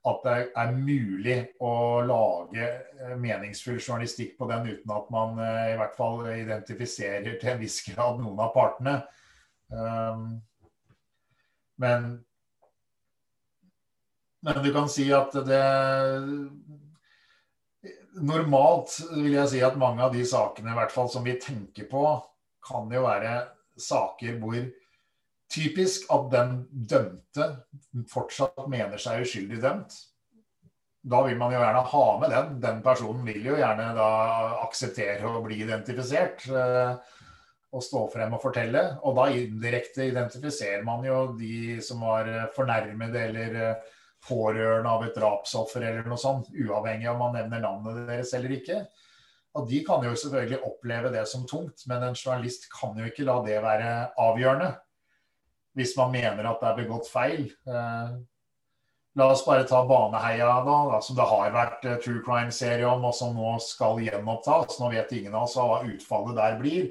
at 0.03 0.25
det 0.25 0.35
er 0.59 0.73
mulig 0.75 1.37
å 1.63 1.73
lage 2.03 2.65
eh, 2.65 3.15
meningsfull 3.19 3.79
journalistikk 3.79 4.35
på 4.39 4.49
den 4.49 4.67
uten 4.73 4.91
at 4.91 5.07
man 5.13 5.39
eh, 5.39 5.73
i 5.73 5.77
hvert 5.79 5.95
fall 5.95 6.25
identifiserer 6.33 7.37
til 7.39 7.53
en 7.53 7.61
viss 7.61 7.79
grad 7.87 8.19
noen 8.19 8.41
av 8.43 8.51
partene. 8.55 8.97
Um, 9.71 10.25
men, 11.79 12.09
men 14.43 14.59
du 14.65 14.69
kan 14.75 14.91
si 14.91 15.07
at 15.15 15.33
det 15.47 15.63
normalt 18.19 18.99
vil 19.15 19.33
jeg 19.39 19.49
si 19.55 19.63
at 19.65 19.79
mange 19.79 20.03
av 20.03 20.13
de 20.13 20.27
sakene 20.27 20.75
i 20.75 20.77
hvert 20.77 20.93
fall 20.93 21.09
som 21.09 21.25
vi 21.25 21.39
tenker 21.41 21.87
på, 21.89 22.05
kan 22.63 22.91
jo 22.91 23.07
være 23.07 23.39
saker 23.79 24.37
hvor 24.43 24.59
typisk 25.53 26.09
at 26.13 26.31
den 26.33 26.57
dømte 26.71 27.49
fortsatt 28.11 28.65
mener 28.71 29.01
seg 29.01 29.23
uskyldig 29.25 29.61
dømt. 29.63 29.95
Da 31.03 31.19
vil 31.25 31.35
man 31.39 31.51
jo 31.51 31.59
gjerne 31.59 31.83
ha 31.93 32.05
med 32.21 32.31
den. 32.31 32.53
Den 32.63 32.79
personen 32.85 33.25
vil 33.27 33.43
jo 33.45 33.57
gjerne 33.59 33.89
da 33.97 34.09
akseptere 34.63 35.27
å 35.27 35.43
bli 35.43 35.59
identifisert. 35.65 36.47
Eh, 36.47 37.19
og 37.73 37.81
stå 37.81 38.03
frem 38.13 38.35
og 38.35 38.43
fortelle. 38.43 38.83
Og 39.01 39.17
da 39.17 39.27
indirekte 39.33 40.07
identifiserer 40.11 40.83
man 40.85 41.05
jo 41.07 41.19
de 41.39 41.79
som 41.83 42.03
var 42.05 42.29
fornærmede 42.55 43.23
eller 43.29 43.59
eh, 43.59 43.93
pårørende 44.23 44.91
av 44.91 45.05
et 45.07 45.17
drapsoffer 45.17 45.83
eller 45.83 46.05
noe 46.07 46.21
sånt, 46.21 46.51
uavhengig 46.53 47.09
av 47.09 47.17
om 47.17 47.25
man 47.25 47.39
nevner 47.39 47.63
navnet 47.63 48.05
deres 48.07 48.33
eller 48.37 48.53
ikke. 48.55 48.83
Og 49.57 49.67
De 49.69 49.83
kan 49.85 50.05
jo 50.05 50.15
selvfølgelig 50.17 50.63
oppleve 50.65 51.11
det 51.13 51.25
som 51.29 51.43
tungt, 51.49 51.83
men 51.89 52.01
en 52.01 52.15
journalist 52.17 52.69
kan 52.73 52.95
jo 52.97 53.09
ikke 53.09 53.25
la 53.27 53.35
det 53.45 53.59
være 53.61 53.89
avgjørende. 54.21 54.69
Hvis 55.73 55.95
man 55.97 56.13
mener 56.13 56.45
at 56.45 56.61
det 56.61 56.69
er 56.69 56.79
begått 56.83 57.09
feil. 57.09 57.47
Eh, 57.65 58.13
la 59.17 59.27
oss 59.29 59.43
bare 59.45 59.65
ta 59.69 59.81
Baneheia, 59.89 60.51
da, 60.65 60.77
da 60.91 61.01
som 61.01 61.17
det 61.17 61.25
har 61.29 61.53
vært 61.55 61.87
eh, 61.89 61.99
true 62.03 62.21
crime-serie 62.25 62.85
om, 62.89 63.05
og 63.09 63.17
som 63.17 63.33
nå 63.37 63.55
skal 63.63 64.01
gjenopptas. 64.05 64.79
Nå 64.81 64.91
vet 64.93 65.13
ingen 65.17 65.33
av 65.33 65.47
oss 65.47 65.57
hva 65.57 65.81
utfallet 65.87 66.37
der 66.37 66.57
blir. 66.61 66.89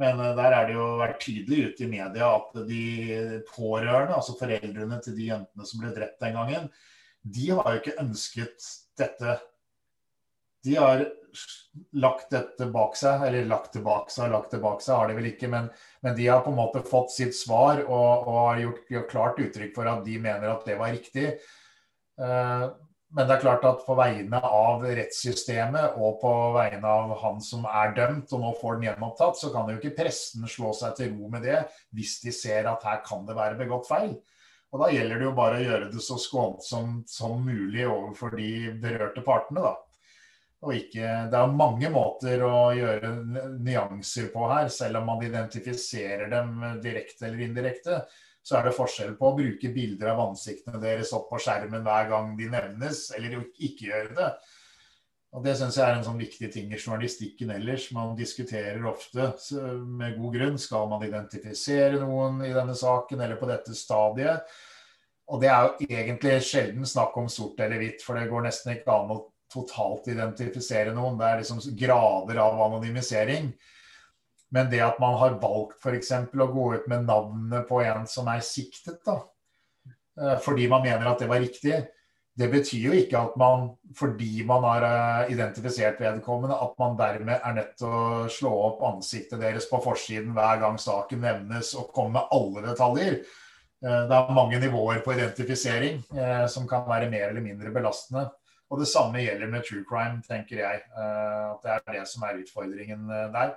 Men 0.00 0.20
eh, 0.20 0.34
der 0.36 0.56
er 0.56 0.68
det 0.68 0.76
jo 0.76 0.88
vært 1.00 1.20
tydelig 1.24 1.70
ute 1.70 1.86
i 1.86 1.92
media 1.96 2.32
at 2.36 2.60
de 2.68 2.84
pårørende, 3.52 4.18
altså 4.18 4.36
foreldrene 4.40 5.00
til 5.04 5.16
de 5.16 5.30
jentene 5.32 5.68
som 5.68 5.82
ble 5.82 5.94
drept 5.96 6.20
den 6.24 6.36
gangen, 6.36 6.68
de 7.20 7.50
har 7.52 7.72
jo 7.72 7.80
ikke 7.82 8.00
ønsket 8.00 8.68
dette. 9.00 9.38
De 10.64 10.76
har 10.76 11.06
lagt 12.02 12.30
dette 12.34 12.66
bak 12.72 12.96
seg, 12.98 13.24
eller 13.28 13.48
lagt 13.48 13.76
det 13.76 13.82
bak 13.86 14.10
seg, 14.12 14.30
lagt 14.32 14.54
det 14.54 14.60
bak 14.62 14.82
seg 14.84 14.96
har 14.98 15.10
de 15.10 15.16
vel 15.18 15.30
ikke, 15.30 15.50
men, 15.52 15.70
men 16.04 16.16
de 16.18 16.28
har 16.28 16.44
på 16.44 16.52
en 16.52 16.60
måte 16.60 16.84
fått 16.86 17.14
sitt 17.14 17.36
svar 17.36 17.82
og, 17.86 18.28
og 18.28 18.38
har 18.48 18.62
gjort, 18.64 18.84
gjort, 18.90 19.10
klart 19.10 19.42
uttrykk 19.46 19.74
for 19.76 19.90
at 19.90 20.04
de 20.06 20.20
mener 20.22 20.50
at 20.50 20.64
det 20.68 20.78
var 20.80 20.94
riktig. 20.94 21.34
Uh, 22.20 22.70
men 23.10 23.26
det 23.26 23.34
er 23.34 23.42
klart 23.42 23.64
at 23.66 23.80
på 23.82 23.94
vegne 23.98 24.38
av 24.38 24.84
rettssystemet 24.86 25.96
og 25.98 26.20
på 26.22 26.32
vegne 26.54 26.86
av 26.86 27.16
han 27.24 27.40
som 27.42 27.64
er 27.66 27.94
dømt 27.96 28.30
og 28.36 28.42
nå 28.44 28.50
får 28.60 28.76
den 28.76 28.86
gjenopptatt, 28.86 29.38
så 29.40 29.50
kan 29.50 29.70
jo 29.70 29.80
ikke 29.80 29.96
pressen 29.96 30.46
slå 30.50 30.70
seg 30.78 30.94
til 30.98 31.16
ro 31.16 31.30
med 31.32 31.42
det 31.46 31.64
hvis 31.96 32.20
de 32.22 32.34
ser 32.34 32.70
at 32.70 32.86
her 32.86 33.02
kan 33.06 33.26
det 33.26 33.34
være 33.38 33.58
begått 33.58 33.90
feil. 33.90 34.14
Og 34.70 34.84
Da 34.84 34.90
gjelder 34.94 35.18
det 35.18 35.26
jo 35.26 35.34
bare 35.34 35.58
å 35.58 35.64
gjøre 35.64 35.90
det 35.90 36.02
så 36.04 36.16
skånsomt 36.22 37.10
som 37.10 37.40
mulig 37.42 37.88
overfor 37.88 38.36
de 38.38 38.70
berørte 38.82 39.24
partene. 39.26 39.64
da. 39.66 39.74
Og 40.60 40.74
ikke, 40.76 41.12
Det 41.32 41.38
er 41.38 41.52
mange 41.56 41.88
måter 41.88 42.42
å 42.44 42.70
gjøre 42.76 43.14
nyanser 43.64 44.28
på 44.32 44.48
her, 44.50 44.68
selv 44.68 45.00
om 45.00 45.06
man 45.08 45.22
identifiserer 45.24 46.28
dem 46.28 46.58
direkte 46.84 47.26
eller 47.26 47.46
indirekte 47.46 48.02
så 48.42 48.56
er 48.58 48.66
det 48.66 48.76
forskjell 48.76 49.12
på 49.18 49.28
å 49.28 49.36
bruke 49.36 49.72
bilder 49.74 50.14
av 50.14 50.22
ansiktene 50.30 50.80
deres 50.82 51.12
opp 51.16 51.28
på 51.30 51.40
skjermen 51.44 51.84
hver 51.84 52.08
gang 52.10 52.32
de 52.38 52.48
nevnes, 52.50 53.10
eller 53.16 53.36
ikke 53.60 53.90
gjøre 53.90 54.16
det. 54.16 54.30
Og 55.30 55.44
Det 55.44 55.52
syns 55.60 55.76
jeg 55.78 55.86
er 55.86 55.94
en 55.94 56.06
sånn 56.06 56.18
viktig 56.18 56.48
ting 56.50 56.72
i 56.72 56.78
journalistikken 56.80 57.52
ellers. 57.54 57.90
Man 57.94 58.16
diskuterer 58.18 58.82
ofte 58.90 59.28
med 59.86 60.16
god 60.18 60.34
grunn 60.34 60.58
skal 60.58 60.88
man 60.90 61.04
identifisere 61.06 62.00
noen 62.00 62.40
i 62.42 62.50
denne 62.56 62.74
saken 62.74 63.20
eller 63.20 63.38
på 63.38 63.46
dette 63.46 63.76
stadiet. 63.78 64.48
Og 65.30 65.38
det 65.44 65.52
er 65.52 65.68
jo 65.68 65.86
egentlig 65.86 66.40
sjelden 66.42 66.88
snakk 66.88 67.14
om 67.20 67.30
sort 67.30 67.60
eller 67.62 67.78
hvitt, 67.78 68.02
for 68.02 68.18
det 68.18 68.26
går 68.32 68.48
nesten 68.48 68.74
ikke 68.74 68.96
an 68.96 69.14
å 69.14 69.20
totalt 69.50 70.08
identifisere 70.12 70.94
noen. 70.94 71.18
Det 71.18 71.26
er 71.28 71.42
liksom 71.42 71.60
grader 71.78 72.40
av 72.42 72.62
anonymisering. 72.68 73.50
Men 74.50 74.70
det 74.70 74.82
at 74.82 74.98
man 75.02 75.14
har 75.20 75.38
valgt 75.42 75.78
f.eks. 75.78 76.10
å 76.34 76.50
gå 76.50 76.66
ut 76.74 76.90
med 76.90 77.06
navnet 77.06 77.68
på 77.68 77.80
en 77.84 78.06
som 78.10 78.28
er 78.30 78.42
siktet, 78.44 78.98
da, 79.06 79.20
eh, 80.18 80.36
fordi 80.42 80.66
man 80.70 80.82
mener 80.86 81.06
at 81.06 81.22
det 81.22 81.30
var 81.30 81.42
riktig, 81.42 81.76
det 82.40 82.48
betyr 82.50 82.88
jo 82.88 82.96
ikke 82.96 83.20
at 83.20 83.36
man, 83.38 83.68
fordi 83.94 84.42
man 84.48 84.66
har 84.66 84.86
eh, 84.88 85.34
identifisert 85.36 86.00
vedkommende, 86.02 86.56
at 86.56 86.74
man 86.82 86.98
dermed 86.98 87.36
er 87.38 87.56
nødt 87.60 87.76
til 87.78 87.94
å 87.94 88.26
slå 88.32 88.50
opp 88.72 88.82
ansiktet 88.90 89.42
deres 89.42 89.68
på 89.70 89.78
forsiden 89.84 90.34
hver 90.34 90.58
gang 90.64 90.80
saken 90.82 91.22
nevnes, 91.26 91.70
og 91.78 91.94
komme 91.94 92.18
med 92.18 92.34
alle 92.34 92.66
detaljer. 92.66 93.20
Eh, 93.20 94.02
det 94.10 94.18
er 94.18 94.34
mange 94.34 94.58
nivåer 94.62 95.04
på 95.06 95.14
identifisering 95.14 96.02
som 96.50 96.66
kan 96.70 96.82
være 96.90 97.10
mer 97.12 97.28
eller 97.30 97.44
mindre 97.44 97.70
belastende. 97.74 98.26
Og 98.70 98.78
det 98.78 98.86
samme 98.86 99.24
gjelder 99.24 99.50
med 99.50 99.66
true 99.66 99.82
crime, 99.88 100.22
tenker 100.22 100.62
jeg. 100.62 100.84
At 100.94 101.64
det 101.64 101.72
er 101.74 101.96
det 101.98 102.04
som 102.06 102.22
er 102.22 102.38
utfordringen 102.38 103.08
der 103.34 103.56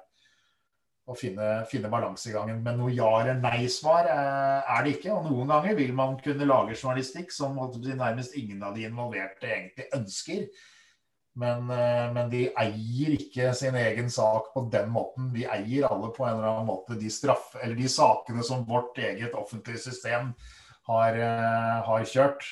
å 1.04 1.16
finne, 1.20 1.48
finne 1.68 1.92
balansegangen. 1.92 2.62
Men 2.64 2.78
noe 2.80 2.94
ja- 2.96 3.16
eller 3.22 3.40
nei-svar 3.42 4.08
eh, 4.08 4.76
er 4.76 4.84
det 4.84 4.98
ikke. 4.98 5.12
Og 5.16 5.28
noen 5.28 5.52
ganger 5.52 5.76
vil 5.80 5.96
man 5.96 6.16
kunne 6.24 6.48
lage 6.48 6.78
journalistikk 6.78 7.34
som 7.36 7.58
nærmest 7.58 8.38
ingen 8.40 8.64
av 8.64 8.78
de 8.78 8.88
involverte 8.88 9.50
egentlig 9.50 9.90
ønsker. 9.96 10.48
Men, 11.36 11.70
eh, 11.74 12.08
men, 12.14 12.30
de 12.30 12.46
eier 12.62 13.18
ikke 13.18 13.52
sin 13.58 13.76
egen 13.76 14.10
sak 14.10 14.54
på 14.54 14.68
den 14.72 14.92
måten. 14.94 15.32
De 15.34 15.48
eier 15.50 15.90
alle 15.90 16.12
på 16.14 16.28
en 16.28 16.38
eller 16.38 16.52
annen 16.54 16.70
måte 16.70 17.00
de, 17.00 17.10
straff, 17.12 17.56
de 17.60 17.90
sakene 17.90 18.44
som 18.46 18.66
vårt 18.66 18.98
eget 19.02 19.34
offentlige 19.36 19.82
system 19.90 20.34
har, 20.88 21.16
eh, 21.16 21.82
har 21.84 22.06
kjørt 22.06 22.48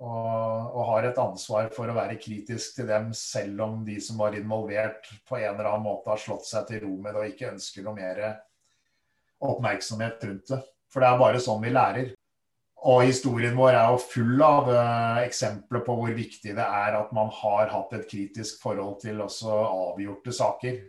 og, 0.00 0.70
og, 0.72 0.82
har 0.88 1.06
et 1.10 1.18
ansvar 1.20 1.68
for 1.74 1.90
å 1.90 1.96
være 1.96 2.16
kritisk 2.20 2.78
til 2.78 2.88
dem, 2.88 3.10
selv 3.16 3.60
om 3.66 3.80
de 3.84 3.98
som 4.00 4.20
var 4.20 4.36
involvert, 4.38 5.10
på 5.28 5.36
en 5.36 5.52
eller 5.52 5.68
annen 5.68 5.84
måte 5.84 6.08
har 6.12 6.22
slått 6.22 6.48
seg 6.48 6.70
til 6.70 6.86
ro 6.86 6.94
med 6.96 7.12
det 7.12 7.20
og 7.20 7.34
ikke 7.34 7.50
ønsker 7.52 7.84
noe 7.84 7.98
mer 7.98 8.22
oppmerksomhet 9.44 10.24
rundt 10.24 10.54
det. 10.54 10.62
For 10.90 11.04
det 11.04 11.10
er 11.10 11.20
bare 11.20 11.42
sånn 11.42 11.60
vi 11.62 11.74
lærer. 11.74 12.08
Og 12.90 13.02
historien 13.04 13.52
vår 13.58 13.74
er 13.76 13.90
jo 13.92 14.00
full 14.00 14.40
av 14.40 14.70
uh, 14.72 15.20
eksempler 15.20 15.82
på 15.84 15.96
hvor 15.98 16.14
viktig 16.16 16.54
det 16.56 16.64
er 16.64 16.96
at 16.96 17.12
man 17.12 17.28
har 17.42 17.68
hatt 17.68 17.92
et 17.98 18.08
kritisk 18.08 18.62
forhold 18.62 18.96
til 19.02 19.20
også 19.20 19.52
avgjorte 19.52 20.32
saker 20.32 20.80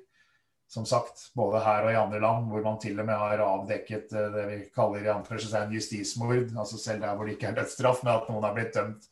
som 0.71 0.86
sagt, 0.88 1.27
både 1.36 1.60
her 1.65 1.86
og 1.86 1.91
i 1.91 1.99
andre 1.99 2.21
land, 2.23 2.47
hvor 2.47 2.63
man 2.63 2.79
til 2.79 2.99
og 3.01 3.07
med 3.10 3.19
har 3.19 3.43
avdekket 3.43 4.13
eh, 4.15 4.31
det 4.36 4.47
vi 4.47 4.60
kaller 4.75 5.03
i 5.03 5.75
justismord, 5.75 6.51
altså 6.55 6.79
selv 6.79 7.01
der 7.03 7.15
hvor 7.15 7.27
det 7.27 7.36
ikke 7.36 7.51
er 7.51 7.60
dødsstraff, 7.60 8.03
men 8.03 8.13
at 8.15 8.29
noen 8.31 8.47
er 8.47 8.55
blitt 8.55 8.75
dømt 8.75 9.10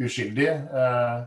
uskyldig. 0.00 0.48
Eh, 0.48 1.24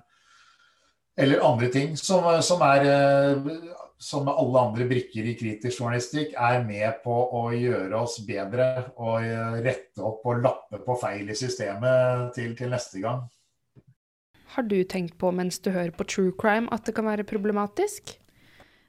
eller 1.18 1.46
andre 1.46 1.70
ting 1.74 1.98
som, 1.98 2.26
som 2.46 2.62
er 2.62 2.90
eh, 2.90 3.54
som 3.98 4.28
alle 4.30 4.60
andre 4.62 4.86
brikker 4.86 5.26
i 5.26 5.34
kritisk 5.38 5.82
journalistikk, 5.82 6.36
er 6.38 6.62
med 6.66 7.00
på 7.04 7.14
å 7.14 7.48
gjøre 7.54 7.98
oss 7.98 8.20
bedre 8.26 8.70
og 8.98 9.26
eh, 9.26 9.58
rette 9.66 10.06
opp 10.06 10.26
og 10.30 10.44
lappe 10.44 10.82
på 10.86 10.98
feil 11.02 11.34
i 11.34 11.38
systemet 11.38 12.30
til, 12.38 12.54
til 12.58 12.74
neste 12.74 13.02
gang. 13.02 13.26
Har 14.54 14.66
du 14.70 14.78
tenkt 14.88 15.18
på 15.20 15.32
mens 15.36 15.60
du 15.60 15.72
hører 15.74 15.92
på 15.94 16.06
true 16.08 16.34
crime 16.40 16.70
at 16.74 16.86
det 16.88 16.96
kan 16.98 17.10
være 17.10 17.28
problematisk? 17.28 18.16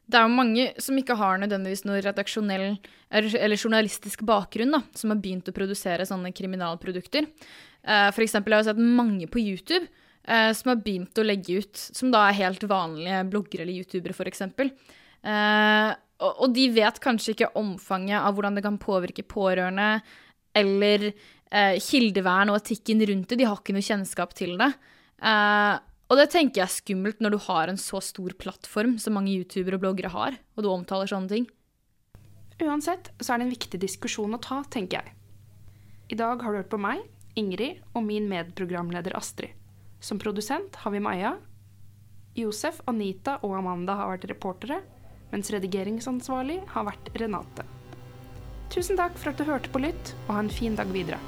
Det 0.09 0.17
er 0.17 0.25
jo 0.25 0.33
mange 0.39 0.67
som 0.81 0.97
ikke 0.97 1.17
har 1.21 1.41
nødvendigvis 1.43 1.85
noe 1.85 2.01
redaksjonell 2.05 2.79
eller 3.13 3.57
journalistisk 3.57 4.25
bakgrunn, 4.29 4.73
da, 4.73 4.83
som 4.97 5.13
har 5.13 5.21
begynt 5.21 5.49
å 5.49 5.57
produsere 5.57 6.07
sånne 6.09 6.33
kriminalprodukter. 6.37 7.29
Uh, 7.85 8.09
for 8.13 8.25
eksempel 8.25 8.55
har 8.55 8.63
jeg 8.65 8.71
sett 8.73 8.83
mange 8.83 9.29
på 9.31 9.41
YouTube 9.41 9.85
uh, 9.85 10.51
som 10.57 10.73
har 10.73 10.83
begynt 10.85 11.21
å 11.21 11.27
legge 11.27 11.61
ut, 11.61 11.77
som 11.77 12.13
da 12.13 12.27
er 12.27 12.41
helt 12.41 12.65
vanlige 12.69 13.23
bloggere 13.33 13.65
eller 13.65 13.81
youtubere, 13.83 14.17
f.eks. 14.17 14.45
Uh, 14.49 15.93
og, 16.25 16.33
og 16.33 16.55
de 16.57 16.69
vet 16.75 17.01
kanskje 17.05 17.37
ikke 17.37 17.53
omfanget 17.61 18.21
av 18.21 18.37
hvordan 18.37 18.59
det 18.59 18.65
kan 18.67 18.81
påvirke 18.81 19.25
pårørende, 19.29 19.91
eller 20.57 21.11
uh, 21.13 21.77
kildevern 21.85 22.53
og 22.53 22.63
etikken 22.63 23.05
rundt 23.13 23.29
det. 23.29 23.43
De 23.43 23.49
har 23.49 23.61
ikke 23.61 23.77
noe 23.77 23.89
kjennskap 23.93 24.33
til 24.37 24.57
det. 24.61 24.73
Eh, 25.19 25.79
og 26.09 26.17
det 26.17 26.31
tenker 26.33 26.63
jeg 26.63 26.67
er 26.67 26.73
skummelt 26.73 27.21
når 27.21 27.35
du 27.35 27.39
har 27.49 27.69
en 27.69 27.81
så 27.81 28.01
stor 28.05 28.33
plattform 28.41 28.97
som 29.03 29.17
mange 29.19 29.35
youtubere 29.35 29.77
og 29.77 29.85
bloggere 29.85 30.13
har, 30.15 30.39
og 30.57 30.65
du 30.65 30.71
omtaler 30.73 31.11
sånne 31.11 31.33
ting. 31.33 31.47
Uansett 32.65 33.13
så 33.21 33.35
er 33.35 33.39
det 33.39 33.47
en 33.47 33.55
viktig 33.55 33.81
diskusjon 33.83 34.35
å 34.35 34.41
ta, 34.43 34.63
tenker 34.73 35.03
jeg. 35.03 35.15
I 36.09 36.17
dag 36.19 36.41
har 36.43 36.55
du 36.55 36.63
hørt 36.63 36.73
på 36.73 36.81
meg, 36.81 37.05
Ingrid, 37.39 37.83
og 37.93 38.07
min 38.09 38.27
medprogramleder 38.31 39.15
Astrid. 39.15 39.53
Som 40.01 40.19
produsent 40.19 40.81
har 40.83 40.95
vi 40.95 41.03
Maja. 41.03 41.37
Josef, 42.39 42.81
Anita 42.91 43.37
og 43.43 43.59
Amanda 43.59 43.99
har 43.99 44.15
vært 44.15 44.29
reportere, 44.33 44.81
mens 45.31 45.53
redigeringsansvarlig 45.53 46.63
har 46.73 46.89
vært 46.89 47.13
Renate. 47.21 47.67
Tusen 48.73 48.99
takk 48.99 49.17
for 49.21 49.33
at 49.33 49.41
du 49.41 49.49
hørte 49.49 49.73
på 49.73 49.85
Lytt, 49.85 50.15
og 50.27 50.39
ha 50.39 50.47
en 50.47 50.53
fin 50.53 50.79
dag 50.79 50.89
videre. 50.95 51.21